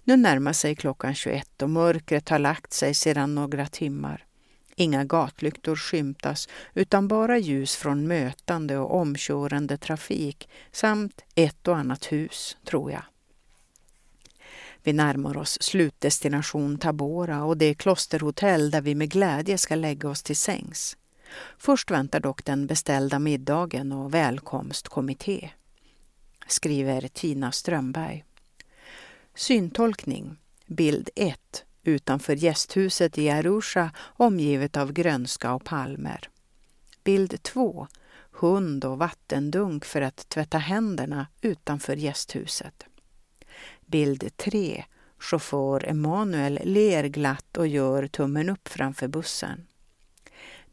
Nu 0.03 0.17
närmar 0.17 0.53
sig 0.53 0.75
klockan 0.75 1.15
21 1.15 1.61
och 1.61 1.69
mörkret 1.69 2.29
har 2.29 2.39
lagt 2.39 2.73
sig 2.73 2.93
sedan 2.93 3.35
några 3.35 3.65
timmar. 3.67 4.27
Inga 4.79 5.03
gatlyktor 5.03 5.75
skymtas 5.75 6.49
utan 6.73 7.07
bara 7.07 7.37
ljus 7.37 7.75
från 7.75 8.07
mötande 8.07 8.77
och 8.77 8.95
omkörande 8.95 9.77
trafik 9.77 10.49
samt 10.71 11.21
ett 11.35 11.67
och 11.67 11.77
annat 11.77 12.11
hus, 12.11 12.57
tror 12.65 12.91
jag. 12.91 13.03
Vi 14.83 14.93
närmar 14.93 15.37
oss 15.37 15.57
slutdestination 15.61 16.77
Tabora 16.77 17.43
och 17.43 17.57
det 17.57 17.73
klosterhotell 17.73 18.71
där 18.71 18.81
vi 18.81 18.95
med 18.95 19.09
glädje 19.11 19.57
ska 19.57 19.75
lägga 19.75 20.09
oss 20.09 20.23
till 20.23 20.37
sängs. 20.37 20.97
Först 21.57 21.91
väntar 21.91 22.19
dock 22.19 22.45
den 22.45 22.67
beställda 22.67 23.19
middagen 23.19 23.91
och 23.91 24.13
välkomstkommitté. 24.13 25.49
Skriver 26.47 27.07
Tina 27.07 27.51
Strömberg. 27.51 28.23
Syntolkning. 29.35 30.37
Bild 30.65 31.09
1 31.15 31.66
utanför 31.87 32.35
gästhuset 32.35 33.17
i 33.17 33.29
Arusha 33.29 33.91
omgivet 33.99 34.77
av 34.77 34.91
grönska 34.91 35.53
och 35.53 35.63
palmer. 35.63 36.29
Bild 37.03 37.43
2. 37.43 37.87
Hund 38.31 38.85
och 38.85 38.97
vattendunk 38.97 39.85
för 39.85 40.01
att 40.01 40.29
tvätta 40.29 40.57
händerna 40.57 41.27
utanför 41.41 41.95
gästhuset. 41.95 42.85
Bild 43.85 44.37
3. 44.37 44.85
Chaufför 45.19 45.85
Emanuel 45.89 46.59
ler 46.63 47.03
glatt 47.03 47.57
och 47.57 47.67
gör 47.67 48.07
tummen 48.07 48.49
upp 48.49 48.67
framför 48.67 49.07
bussen. 49.07 49.67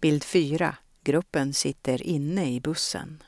Bild 0.01 0.25
4. 0.25 0.77
Gruppen 1.03 1.55
sitter 1.55 2.03
inne 2.03 2.55
i 2.55 2.61
bussen. 2.61 3.23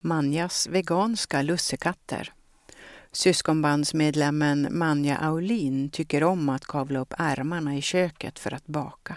Manjas 0.00 0.66
veganska 0.66 1.42
lussekatter. 1.42 2.32
Syskonbandsmedlemmen 3.14 4.68
Manja 4.70 5.16
Aulin 5.16 5.90
tycker 5.90 6.24
om 6.24 6.48
att 6.48 6.64
kavla 6.64 6.98
upp 6.98 7.14
ärmarna 7.18 7.76
i 7.76 7.82
köket 7.82 8.38
för 8.38 8.54
att 8.54 8.66
baka. 8.66 9.16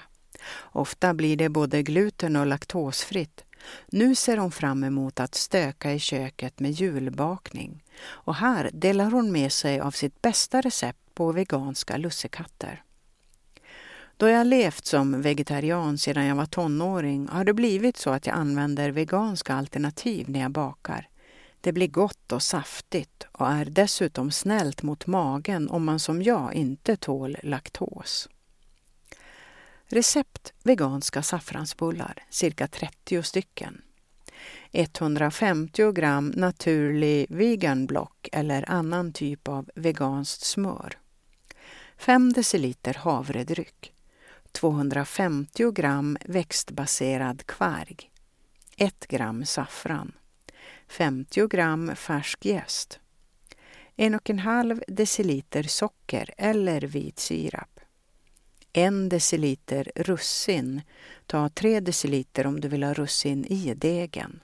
Ofta 0.59 1.13
blir 1.13 1.37
det 1.37 1.49
både 1.49 1.83
gluten 1.83 2.35
och 2.35 2.45
laktosfritt. 2.45 3.43
Nu 3.87 4.15
ser 4.15 4.37
hon 4.37 4.51
fram 4.51 4.83
emot 4.83 5.19
att 5.19 5.35
stöka 5.35 5.93
i 5.93 5.99
köket 5.99 6.59
med 6.59 6.71
julbakning. 6.71 7.83
Och 7.99 8.35
här 8.35 8.69
delar 8.73 9.11
hon 9.11 9.31
med 9.31 9.51
sig 9.51 9.79
av 9.79 9.91
sitt 9.91 10.21
bästa 10.21 10.61
recept 10.61 10.99
på 11.13 11.31
veganska 11.31 11.97
lussekatter. 11.97 12.83
Då 14.17 14.29
jag 14.29 14.47
levt 14.47 14.85
som 14.85 15.21
vegetarian 15.21 15.97
sedan 15.97 16.25
jag 16.25 16.35
var 16.35 16.45
tonåring 16.45 17.27
har 17.27 17.43
det 17.43 17.53
blivit 17.53 17.97
så 17.97 18.09
att 18.09 18.27
jag 18.27 18.35
använder 18.35 18.91
veganska 18.91 19.55
alternativ 19.55 20.29
när 20.29 20.39
jag 20.39 20.51
bakar. 20.51 21.07
Det 21.61 21.71
blir 21.71 21.87
gott 21.87 22.31
och 22.31 22.43
saftigt 22.43 23.27
och 23.31 23.47
är 23.47 23.65
dessutom 23.65 24.31
snällt 24.31 24.83
mot 24.83 25.07
magen 25.07 25.69
om 25.69 25.85
man 25.85 25.99
som 25.99 26.21
jag 26.21 26.53
inte 26.53 26.95
tål 26.95 27.37
laktos. 27.43 28.29
Recept 29.89 30.53
veganska 30.63 31.23
saffransbullar, 31.23 32.23
cirka 32.29 32.67
30 32.67 33.23
stycken. 33.23 33.81
150 34.71 35.91
gram 35.91 36.33
naturlig 36.35 37.25
veganblock 37.29 38.29
eller 38.31 38.69
annan 38.69 39.13
typ 39.13 39.47
av 39.47 39.69
veganskt 39.75 40.43
smör. 40.43 40.97
5 41.97 42.33
deciliter 42.33 42.93
havredryck. 42.93 43.93
250 44.51 45.71
gram 45.71 46.17
växtbaserad 46.25 47.45
kvarg. 47.45 48.11
1 48.77 49.07
gram 49.07 49.45
saffran. 49.45 50.11
50 50.87 51.47
gram 51.47 51.95
färsk 51.95 52.45
jäst. 52.45 52.99
1,5 53.97 54.83
deciliter 54.87 55.63
socker 55.63 56.33
eller 56.37 56.81
vit 56.81 57.19
sirap. 57.19 57.79
1 58.73 59.09
deciliter 59.09 59.91
russin. 59.95 60.81
Ta 61.25 61.49
3 61.49 61.79
deciliter 61.79 62.47
om 62.47 62.59
du 62.59 62.67
vill 62.67 62.83
ha 62.83 62.93
russin 62.93 63.45
i 63.45 63.73
degen. 63.73 64.39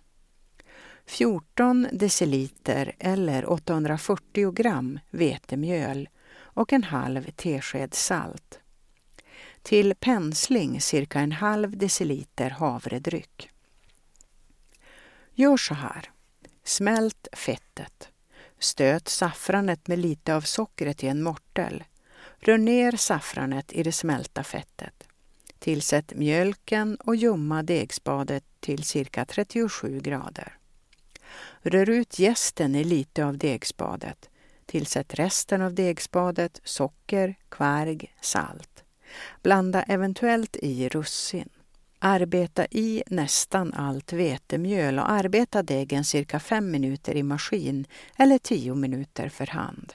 14 1.05 1.87
deciliter 1.91 2.95
eller 2.99 3.49
840 3.49 4.51
gram 4.51 4.99
vetemjöl 5.09 6.09
och 6.35 6.73
en 6.73 6.83
halv 6.83 7.31
tesked 7.31 7.93
salt. 7.93 8.59
Till 9.61 9.95
pensling 9.99 10.81
cirka 10.81 11.19
en 11.19 11.31
halv 11.31 11.77
deciliter 11.77 12.49
havredryck. 12.49 13.49
Gör 15.33 15.57
så 15.57 15.73
här. 15.73 16.12
Smält 16.63 17.27
fettet. 17.31 18.09
Stöt 18.59 19.07
saffranet 19.07 19.87
med 19.87 19.99
lite 19.99 20.35
av 20.35 20.41
sockret 20.41 21.03
i 21.03 21.07
en 21.07 21.23
mortel. 21.23 21.83
Rör 22.39 22.57
ner 22.57 22.91
saffranet 22.91 23.73
i 23.73 23.83
det 23.83 23.91
smälta 23.91 24.43
fettet. 24.43 25.07
Tillsätt 25.59 26.13
mjölken 26.15 26.95
och 26.95 27.15
ljumma 27.15 27.63
degspadet 27.63 28.43
till 28.59 28.83
cirka 28.83 29.25
37 29.25 29.99
grader. 29.99 30.57
Rör 31.61 31.89
ut 31.89 32.19
jästen 32.19 32.75
i 32.75 32.83
lite 32.83 33.25
av 33.25 33.37
degspadet. 33.37 34.29
Tillsätt 34.65 35.13
resten 35.13 35.61
av 35.61 35.73
degspadet, 35.73 36.61
socker, 36.63 37.35
kvarg, 37.49 38.15
salt. 38.21 38.83
Blanda 39.41 39.83
eventuellt 39.83 40.55
i 40.55 40.89
russin. 40.89 41.49
Arbeta 42.05 42.65
i 42.65 43.03
nästan 43.07 43.73
allt 43.73 44.13
vetemjöl 44.13 44.99
och 44.99 45.11
arbeta 45.11 45.63
degen 45.63 46.05
cirka 46.05 46.39
5 46.39 46.71
minuter 46.71 47.15
i 47.15 47.23
maskin 47.23 47.85
eller 48.17 48.37
10 48.37 48.75
minuter 48.75 49.29
för 49.29 49.47
hand. 49.47 49.93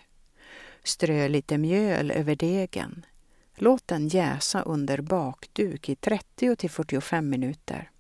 Strö 0.84 1.28
lite 1.28 1.59
mjöl 1.59 2.11
över 2.11 2.36
degen. 2.36 3.06
Låt 3.56 3.88
den 3.88 4.09
jäsa 4.09 4.62
under 4.62 5.00
bakduk 5.00 5.88
i 5.88 5.96
30 5.96 6.56
till 6.56 6.70
45 6.70 7.28
minuter. 7.28 7.90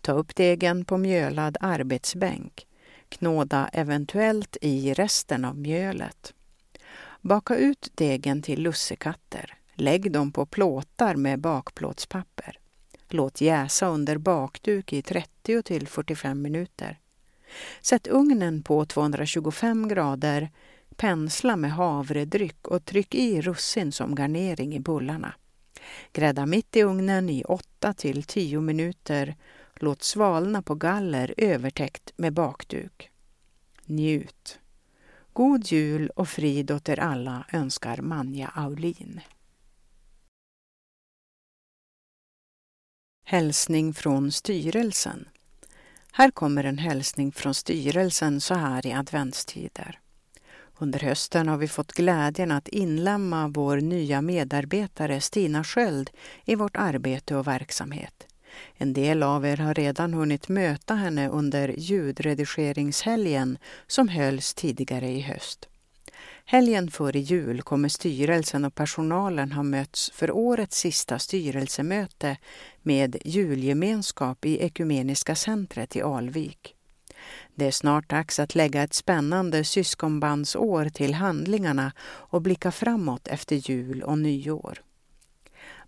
Ta 0.00 0.12
upp 0.12 0.36
degen 0.36 0.84
på 0.84 0.98
mjölad 0.98 1.56
arbetsbänk. 1.60 2.66
knåda 3.08 3.70
eventuellt 3.72 4.56
i 4.60 4.94
resten 4.94 5.44
av 5.44 5.58
mjölet. 5.58 6.34
Baka 7.20 7.56
ut 7.56 7.88
degen 7.94 8.42
till 8.42 8.62
lussekatter. 8.62 9.54
Lägg 9.74 10.12
dem 10.12 10.32
på 10.32 10.46
plåtar 10.46 11.14
med 11.14 11.40
bakplåtspapper. 11.40 12.60
Låt 13.12 13.40
jäsa 13.40 13.86
under 13.86 14.18
bakduk 14.18 14.92
i 14.92 15.02
30 15.02 15.62
till 15.62 15.88
45 15.88 16.42
minuter. 16.42 16.98
Sätt 17.80 18.06
ugnen 18.06 18.62
på 18.62 18.84
225 18.84 19.88
grader, 19.88 20.50
pensla 20.96 21.56
med 21.56 21.72
havredryck 21.72 22.68
och 22.68 22.84
tryck 22.84 23.14
i 23.14 23.40
russin 23.40 23.92
som 23.92 24.14
garnering 24.14 24.74
i 24.74 24.80
bullarna. 24.80 25.34
Grädda 26.12 26.46
mitt 26.46 26.76
i 26.76 26.82
ugnen 26.82 27.30
i 27.30 27.44
8 27.44 27.92
till 27.92 28.22
10 28.22 28.60
minuter. 28.60 29.36
Låt 29.74 30.02
svalna 30.02 30.62
på 30.62 30.74
galler 30.74 31.34
övertäckt 31.36 32.12
med 32.16 32.32
bakduk. 32.32 33.10
Njut! 33.84 34.58
God 35.32 35.66
jul 35.66 36.10
och 36.10 36.28
frid 36.28 36.70
åt 36.70 36.88
er 36.88 37.00
alla 37.00 37.46
önskar 37.52 37.96
Manja 38.02 38.48
Aulin. 38.48 39.20
Hälsning 43.30 43.94
från 43.94 44.32
styrelsen. 44.32 45.28
Här 46.12 46.30
kommer 46.30 46.64
en 46.64 46.78
hälsning 46.78 47.32
från 47.32 47.54
styrelsen 47.54 48.40
så 48.40 48.54
här 48.54 48.86
i 48.86 48.92
adventstider. 48.92 49.98
Under 50.78 51.00
hösten 51.00 51.48
har 51.48 51.56
vi 51.56 51.68
fått 51.68 51.92
glädjen 51.92 52.52
att 52.52 52.68
inlämna 52.68 53.48
vår 53.48 53.76
nya 53.76 54.22
medarbetare 54.22 55.20
Stina 55.20 55.64
Sköld 55.64 56.10
i 56.44 56.54
vårt 56.54 56.76
arbete 56.76 57.36
och 57.36 57.46
verksamhet. 57.46 58.26
En 58.74 58.92
del 58.92 59.22
av 59.22 59.46
er 59.46 59.56
har 59.56 59.74
redan 59.74 60.14
hunnit 60.14 60.48
möta 60.48 60.94
henne 60.94 61.28
under 61.28 61.74
ljudredigeringshelgen 61.78 63.58
som 63.86 64.08
hölls 64.08 64.54
tidigare 64.54 65.08
i 65.08 65.20
höst. 65.20 65.69
Helgen 66.44 66.90
före 66.90 67.18
jul 67.18 67.62
kommer 67.62 67.88
styrelsen 67.88 68.64
och 68.64 68.74
personalen 68.74 69.52
ha 69.52 69.62
mötts 69.62 70.10
för 70.10 70.30
årets 70.30 70.78
sista 70.78 71.18
styrelsemöte 71.18 72.36
med 72.82 73.16
julgemenskap 73.24 74.44
i 74.44 74.62
Ekumeniska 74.62 75.34
centret 75.34 75.96
i 75.96 76.02
Alvik. 76.02 76.74
Det 77.54 77.66
är 77.66 77.70
snart 77.70 78.10
dags 78.10 78.40
att 78.40 78.54
lägga 78.54 78.82
ett 78.82 78.94
spännande 78.94 79.64
syskonbandsår 79.64 80.88
till 80.88 81.14
handlingarna 81.14 81.92
och 82.02 82.42
blicka 82.42 82.72
framåt 82.72 83.28
efter 83.28 83.56
jul 83.56 84.02
och 84.02 84.18
nyår. 84.18 84.82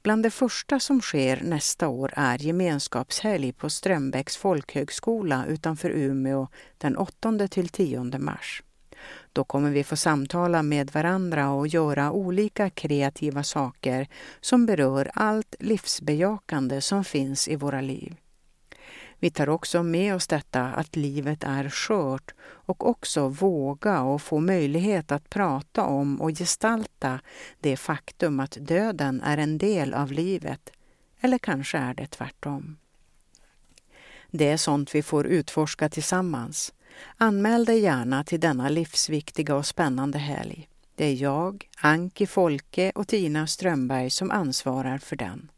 Bland 0.02 0.22
det 0.22 0.30
första 0.30 0.80
som 0.80 1.00
sker 1.00 1.40
nästa 1.44 1.88
år 1.88 2.12
är 2.16 2.38
gemenskapshelg 2.38 3.52
på 3.52 3.70
Strömbäcks 3.70 4.36
folkhögskola 4.36 5.46
utanför 5.46 5.90
Umeå 5.90 6.48
den 6.78 6.96
8 6.96 7.48
till 7.48 7.68
10 7.68 8.18
mars. 8.18 8.62
Då 9.32 9.44
kommer 9.44 9.70
vi 9.70 9.84
få 9.84 9.96
samtala 9.96 10.62
med 10.62 10.90
varandra 10.90 11.50
och 11.50 11.68
göra 11.68 12.12
olika 12.12 12.70
kreativa 12.70 13.42
saker 13.42 14.08
som 14.40 14.66
berör 14.66 15.10
allt 15.14 15.54
livsbejakande 15.58 16.80
som 16.80 17.04
finns 17.04 17.48
i 17.48 17.56
våra 17.56 17.80
liv. 17.80 18.16
Vi 19.18 19.30
tar 19.30 19.48
också 19.48 19.82
med 19.82 20.14
oss 20.14 20.26
detta 20.26 20.62
att 20.62 20.96
livet 20.96 21.44
är 21.44 21.68
skört 21.68 22.34
och 22.42 22.88
också 22.88 23.28
våga 23.28 24.00
och 24.00 24.22
få 24.22 24.40
möjlighet 24.40 25.12
att 25.12 25.30
prata 25.30 25.84
om 25.84 26.20
och 26.20 26.30
gestalta 26.38 27.20
det 27.60 27.76
faktum 27.76 28.40
att 28.40 28.56
döden 28.60 29.20
är 29.20 29.38
en 29.38 29.58
del 29.58 29.94
av 29.94 30.12
livet. 30.12 30.70
Eller 31.20 31.38
kanske 31.38 31.78
är 31.78 31.94
det 31.94 32.06
tvärtom. 32.06 32.76
Det 34.30 34.48
är 34.48 34.56
sånt 34.56 34.94
vi 34.94 35.02
får 35.02 35.26
utforska 35.26 35.88
tillsammans. 35.88 36.72
Anmäl 37.16 37.64
dig 37.64 37.80
gärna 37.80 38.24
till 38.24 38.40
denna 38.40 38.68
livsviktiga 38.68 39.56
och 39.56 39.66
spännande 39.66 40.18
helg. 40.18 40.68
Det 40.94 41.04
är 41.04 41.14
jag, 41.14 41.68
Anki 41.80 42.26
Folke 42.26 42.92
och 42.94 43.08
Tina 43.08 43.46
Strömberg 43.46 44.10
som 44.10 44.30
ansvarar 44.30 44.98
för 44.98 45.16
den. 45.16 45.50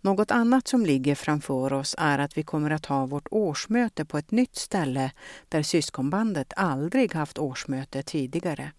Något 0.00 0.30
annat 0.30 0.68
som 0.68 0.86
ligger 0.86 1.14
framför 1.14 1.72
oss 1.72 1.94
är 1.98 2.18
att 2.18 2.38
vi 2.38 2.42
kommer 2.42 2.70
att 2.70 2.86
ha 2.86 3.06
vårt 3.06 3.28
årsmöte 3.30 4.04
på 4.04 4.18
ett 4.18 4.30
nytt 4.30 4.56
ställe 4.56 5.10
där 5.48 5.62
syskonbandet 5.62 6.52
aldrig 6.56 7.14
haft 7.14 7.38
årsmöte 7.38 8.02
tidigare. 8.02 8.72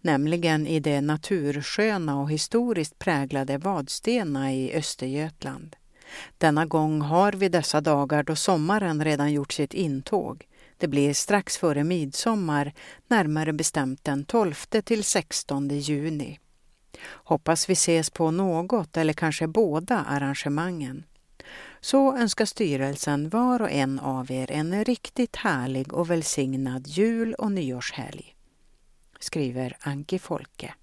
Nämligen 0.00 0.66
i 0.66 0.80
det 0.80 1.00
natursköna 1.00 2.20
och 2.20 2.30
historiskt 2.30 2.98
präglade 2.98 3.58
Vadstena 3.58 4.52
i 4.52 4.74
Östergötland. 4.74 5.76
Denna 6.38 6.66
gång 6.66 7.00
har 7.00 7.32
vi 7.32 7.48
dessa 7.48 7.80
dagar 7.80 8.22
då 8.22 8.36
sommaren 8.36 9.04
redan 9.04 9.32
gjort 9.32 9.52
sitt 9.52 9.74
intåg. 9.74 10.47
Det 10.78 10.88
blir 10.88 11.14
strax 11.14 11.56
före 11.56 11.84
midsommar, 11.84 12.72
närmare 13.08 13.52
bestämt 13.52 14.04
den 14.04 14.24
12 14.24 14.54
till 14.54 15.04
16 15.04 15.68
juni. 15.68 16.38
Hoppas 17.04 17.68
vi 17.68 17.72
ses 17.72 18.10
på 18.10 18.30
något 18.30 18.96
eller 18.96 19.12
kanske 19.12 19.46
båda 19.46 19.96
arrangemangen. 19.96 21.04
Så 21.80 22.16
önskar 22.16 22.44
styrelsen 22.44 23.28
var 23.28 23.62
och 23.62 23.70
en 23.70 23.98
av 24.00 24.30
er 24.30 24.50
en 24.50 24.84
riktigt 24.84 25.36
härlig 25.36 25.92
och 25.92 26.10
välsignad 26.10 26.86
jul 26.86 27.34
och 27.34 27.52
nyårshelg. 27.52 28.36
Skriver 29.20 29.76
Anki 29.80 30.18
Folke. 30.18 30.74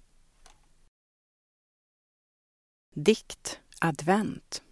Dikt 2.94 3.60
Advent 3.80 4.62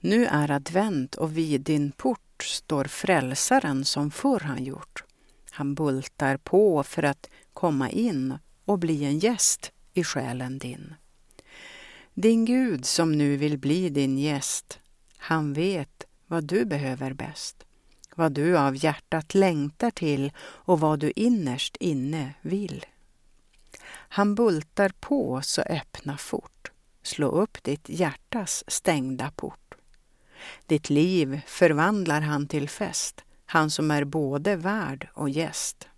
Nu 0.00 0.26
är 0.26 0.50
advent 0.50 1.14
och 1.14 1.36
vid 1.36 1.60
din 1.60 1.92
port 1.92 2.29
står 2.42 2.84
frälsaren 2.84 3.84
som 3.84 4.10
förr 4.10 4.40
han 4.40 4.64
gjort. 4.64 5.04
Han 5.50 5.74
bultar 5.74 6.36
på 6.36 6.82
för 6.82 7.02
att 7.02 7.30
komma 7.52 7.90
in 7.90 8.38
och 8.64 8.78
bli 8.78 9.04
en 9.04 9.18
gäst 9.18 9.72
i 9.94 10.04
själen 10.04 10.58
din. 10.58 10.94
Din 12.14 12.44
Gud 12.44 12.84
som 12.84 13.12
nu 13.12 13.36
vill 13.36 13.58
bli 13.58 13.88
din 13.88 14.18
gäst, 14.18 14.80
han 15.16 15.52
vet 15.52 16.04
vad 16.26 16.44
du 16.44 16.64
behöver 16.64 17.12
bäst, 17.12 17.64
vad 18.14 18.32
du 18.32 18.58
av 18.58 18.84
hjärtat 18.84 19.34
längtar 19.34 19.90
till 19.90 20.32
och 20.38 20.80
vad 20.80 20.98
du 20.98 21.12
innerst 21.16 21.76
inne 21.80 22.34
vill. 22.40 22.86
Han 23.88 24.34
bultar 24.34 24.92
på 25.00 25.40
så 25.42 25.62
öppna 25.62 26.16
fort, 26.16 26.70
slå 27.02 27.28
upp 27.28 27.62
ditt 27.62 27.88
hjärtas 27.88 28.64
stängda 28.66 29.30
port. 29.36 29.59
Ditt 30.66 30.90
liv 30.90 31.40
förvandlar 31.46 32.20
han 32.20 32.46
till 32.46 32.68
fest, 32.68 33.24
han 33.46 33.70
som 33.70 33.90
är 33.90 34.04
både 34.04 34.56
värd 34.56 35.08
och 35.14 35.30
gäst. 35.30 35.88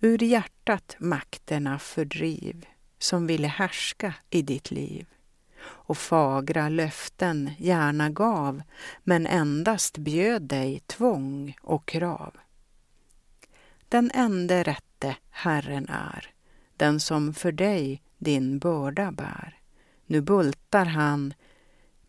Ur 0.00 0.22
hjärtat 0.22 0.96
makterna 0.98 1.78
fördriv 1.78 2.66
som 2.98 3.26
ville 3.26 3.48
härska 3.48 4.14
i 4.30 4.42
ditt 4.42 4.70
liv 4.70 5.06
och 5.62 5.98
fagra 5.98 6.68
löften 6.68 7.50
gärna 7.58 8.10
gav 8.10 8.62
men 9.02 9.26
endast 9.26 9.98
bjöd 9.98 10.42
dig 10.42 10.80
tvång 10.86 11.56
och 11.62 11.86
krav. 11.86 12.36
Den 13.88 14.10
ende 14.14 14.62
rätte 14.62 15.16
Herren 15.30 15.88
är, 15.88 16.30
den 16.76 17.00
som 17.00 17.34
för 17.34 17.52
dig 17.52 18.02
din 18.18 18.58
börda 18.58 19.12
bär. 19.12 19.58
Nu 20.06 20.20
bultar 20.20 20.84
han, 20.84 21.34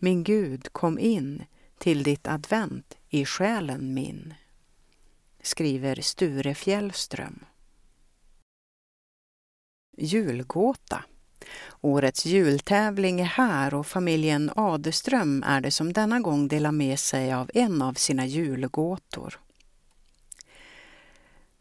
min 0.02 0.24
Gud, 0.24 0.74
kom 0.74 1.00
in 1.00 1.44
till 1.78 2.04
ditt 2.04 2.28
advent 2.28 2.98
i 3.10 3.26
själen 3.26 3.94
min, 3.94 4.34
skriver 5.42 6.02
Sture 6.02 6.56
Fjällström. 6.56 7.46
Julgåta. 9.98 11.04
Årets 11.82 12.26
jultävling 12.26 13.20
är 13.20 13.26
här 13.26 13.74
och 13.74 13.88
familjen 13.88 14.52
Adeström 14.56 15.44
är 15.44 15.62
det 15.62 15.72
som 15.72 15.94
denna 15.94 16.20
gång 16.20 16.48
delar 16.48 16.72
med 16.72 17.00
sig 17.00 17.34
av 17.34 17.52
en 17.54 17.82
av 17.82 17.94
sina 17.94 18.26
julgåtor. 18.26 19.40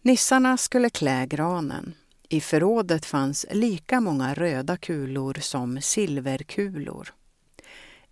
Nissarna 0.03 0.57
skulle 0.57 0.91
klä 0.91 1.27
granen. 1.27 1.95
I 2.29 2.41
förrådet 2.41 3.07
fanns 3.07 3.47
lika 3.51 4.01
många 4.01 4.35
röda 4.35 4.77
kulor 4.77 5.35
som 5.41 5.81
silverkulor. 5.81 7.15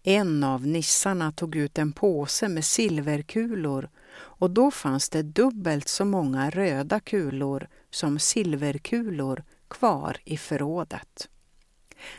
En 0.02 0.44
av 0.44 0.66
nissarna 0.66 1.32
tog 1.32 1.56
ut 1.56 1.78
en 1.78 1.92
påse 1.92 2.48
med 2.48 2.64
silverkulor 2.64 3.88
och 4.14 4.50
då 4.50 4.70
fanns 4.70 5.08
det 5.08 5.22
dubbelt 5.22 5.88
så 5.88 6.04
många 6.04 6.50
röda 6.50 7.00
kulor 7.00 7.68
som 7.90 8.18
silverkulor 8.18 9.44
kvar 9.68 10.16
i 10.24 10.36
förrådet. 10.36 11.28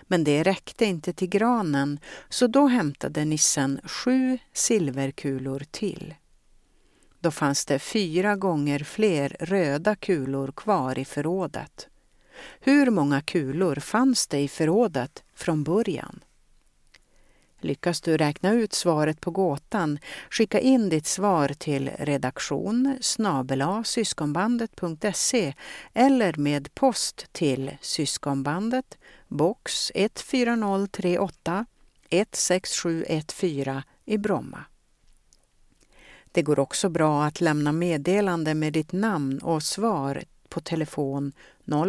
Men 0.02 0.24
det 0.24 0.44
räckte 0.44 0.86
inte 0.86 1.14
till 1.14 1.30
granen 1.30 2.00
så 2.30 2.48
då 2.48 2.68
hämtade 2.68 3.26
nissen 3.26 3.80
sju 3.84 4.38
silverkulor 4.54 5.64
till. 5.72 6.16
Då 7.20 7.32
fanns 7.32 7.66
det 7.66 7.80
fyra 7.80 8.36
gånger 8.36 8.80
fler 8.80 9.38
röda 9.40 9.96
kulor 9.96 10.52
kvar 10.52 11.00
i 11.00 11.06
förrådet. 11.06 11.88
Hur 12.60 12.90
många 12.90 13.22
kulor 13.22 13.76
fanns 13.76 14.28
det 14.28 14.40
i 14.40 14.48
förrådet 14.48 15.24
från 15.34 15.64
början? 15.64 16.20
Lyckas 17.62 18.01
du 18.01 18.18
räkna 18.18 18.53
ut 18.53 18.74
svaret 18.74 19.22
på 19.22 19.32
gåtan, 19.32 19.99
skicka 20.30 20.60
in 20.60 20.89
ditt 20.89 21.05
svar 21.05 21.47
till 21.47 21.89
redaktion 21.99 22.97
syskonbandet.se 23.84 25.53
eller 25.93 26.34
med 26.34 26.76
post 26.76 27.28
till 27.32 27.72
Syskonbandet, 27.82 28.97
box 29.28 29.91
14038 29.95 31.66
16714 32.10 33.82
i 34.05 34.18
Bromma. 34.18 34.66
Det 36.32 36.41
går 36.41 36.60
också 36.60 36.89
bra 36.89 37.24
att 37.24 37.41
lämna 37.41 37.72
meddelande 37.72 38.55
med 38.55 38.74
ditt 38.74 38.91
namn 38.91 39.39
och 39.39 39.64
svar 39.64 40.24
på 40.49 40.60
telefon 40.60 41.32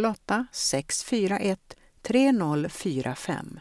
08 0.06 0.46
641 0.52 1.76
3045 2.02 3.60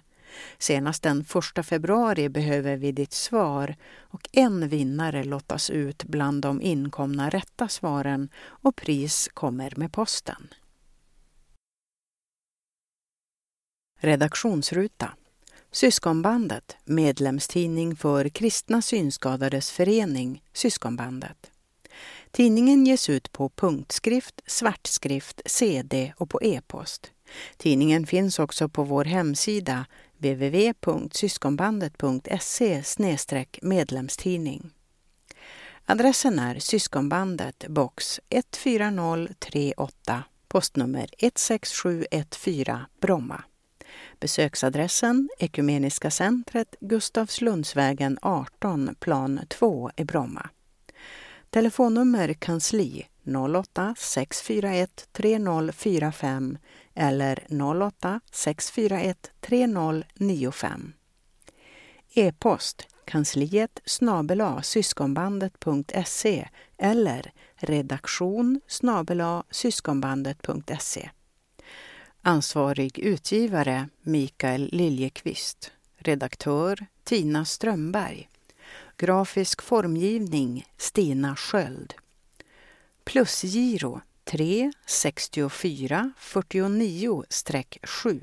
Senast 0.58 1.04
den 1.04 1.26
1 1.58 1.66
februari 1.66 2.30
behöver 2.30 2.78
vi 2.78 2.92
ditt 2.92 3.14
svar 3.14 3.76
och 4.00 4.30
en 4.32 4.70
vinnare 4.70 5.24
lottas 5.24 5.70
ut 5.70 6.04
bland 6.04 6.42
de 6.42 6.62
inkomna 6.62 7.30
rätta 7.30 7.68
svaren 7.68 8.30
och 8.40 8.76
pris 8.76 9.30
kommer 9.34 9.74
med 9.76 9.92
posten. 9.92 10.48
Redaktionsruta 14.02 15.14
Syskonbandet, 15.72 16.78
medlemstidning 16.86 17.96
för 17.96 18.30
Kristna 18.30 18.82
Synskadades 18.82 19.72
Förening, 19.72 20.44
Syskonbandet. 20.54 21.52
Tidningen 22.32 22.86
ges 22.86 23.10
ut 23.10 23.32
på 23.32 23.50
punktskrift, 23.50 24.42
svartskrift, 24.46 25.42
CD 25.46 26.14
och 26.18 26.30
på 26.30 26.44
e-post. 26.44 27.12
Tidningen 27.58 28.08
finns 28.08 28.40
också 28.40 28.70
på 28.70 28.84
vår 28.84 29.06
hemsida 29.06 29.86
www.syskonbandet.se 30.20 32.84
medlemstidning. 33.62 34.70
Adressen 35.86 36.40
är 36.40 36.60
Syskonbandet, 36.60 37.66
box 37.68 38.20
14038, 38.30 40.24
postnummer 40.48 41.10
16714, 41.18 42.86
Bromma. 43.02 43.44
Besöksadressen 44.20 45.30
Ekumeniska 45.40 46.12
centret, 46.12 46.76
Gustavslundsvägen 46.80 48.18
18, 48.22 48.96
plan 49.00 49.40
2 49.50 49.92
i 49.98 50.04
Bromma. 50.04 50.50
Telefonnummer 51.50 52.34
kansli 52.34 53.08
08 53.50 53.96
641 53.98 55.08
3045 55.12 56.58
eller 57.00 57.48
08 57.82 58.20
641 58.32 59.32
3095. 59.42 60.94
E-post 62.14 62.88
kansliet 63.06 63.82
snabela 63.86 64.62
syskonbandet.se 64.62 66.50
eller 66.78 67.32
redaktion 67.56 68.62
snabela 68.68 69.44
syskonbandet.se. 69.50 71.10
Ansvarig 72.22 73.00
utgivare 73.00 73.90
Mikael 74.02 74.70
Liljekvist. 74.72 75.72
Redaktör 75.98 76.86
Tina 77.04 77.46
Strömberg. 77.46 78.30
Grafisk 78.98 79.62
formgivning 79.62 80.66
Stina 80.78 81.36
Sköld. 81.36 81.94
Plusgiro 83.04 84.02
3 84.30 84.70
64 84.86 86.14
49-7. 86.16 88.22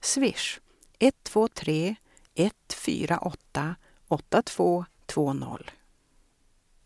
Swish 0.00 0.60
123 0.98 1.96
148 2.34 3.76
8220. 4.04 5.75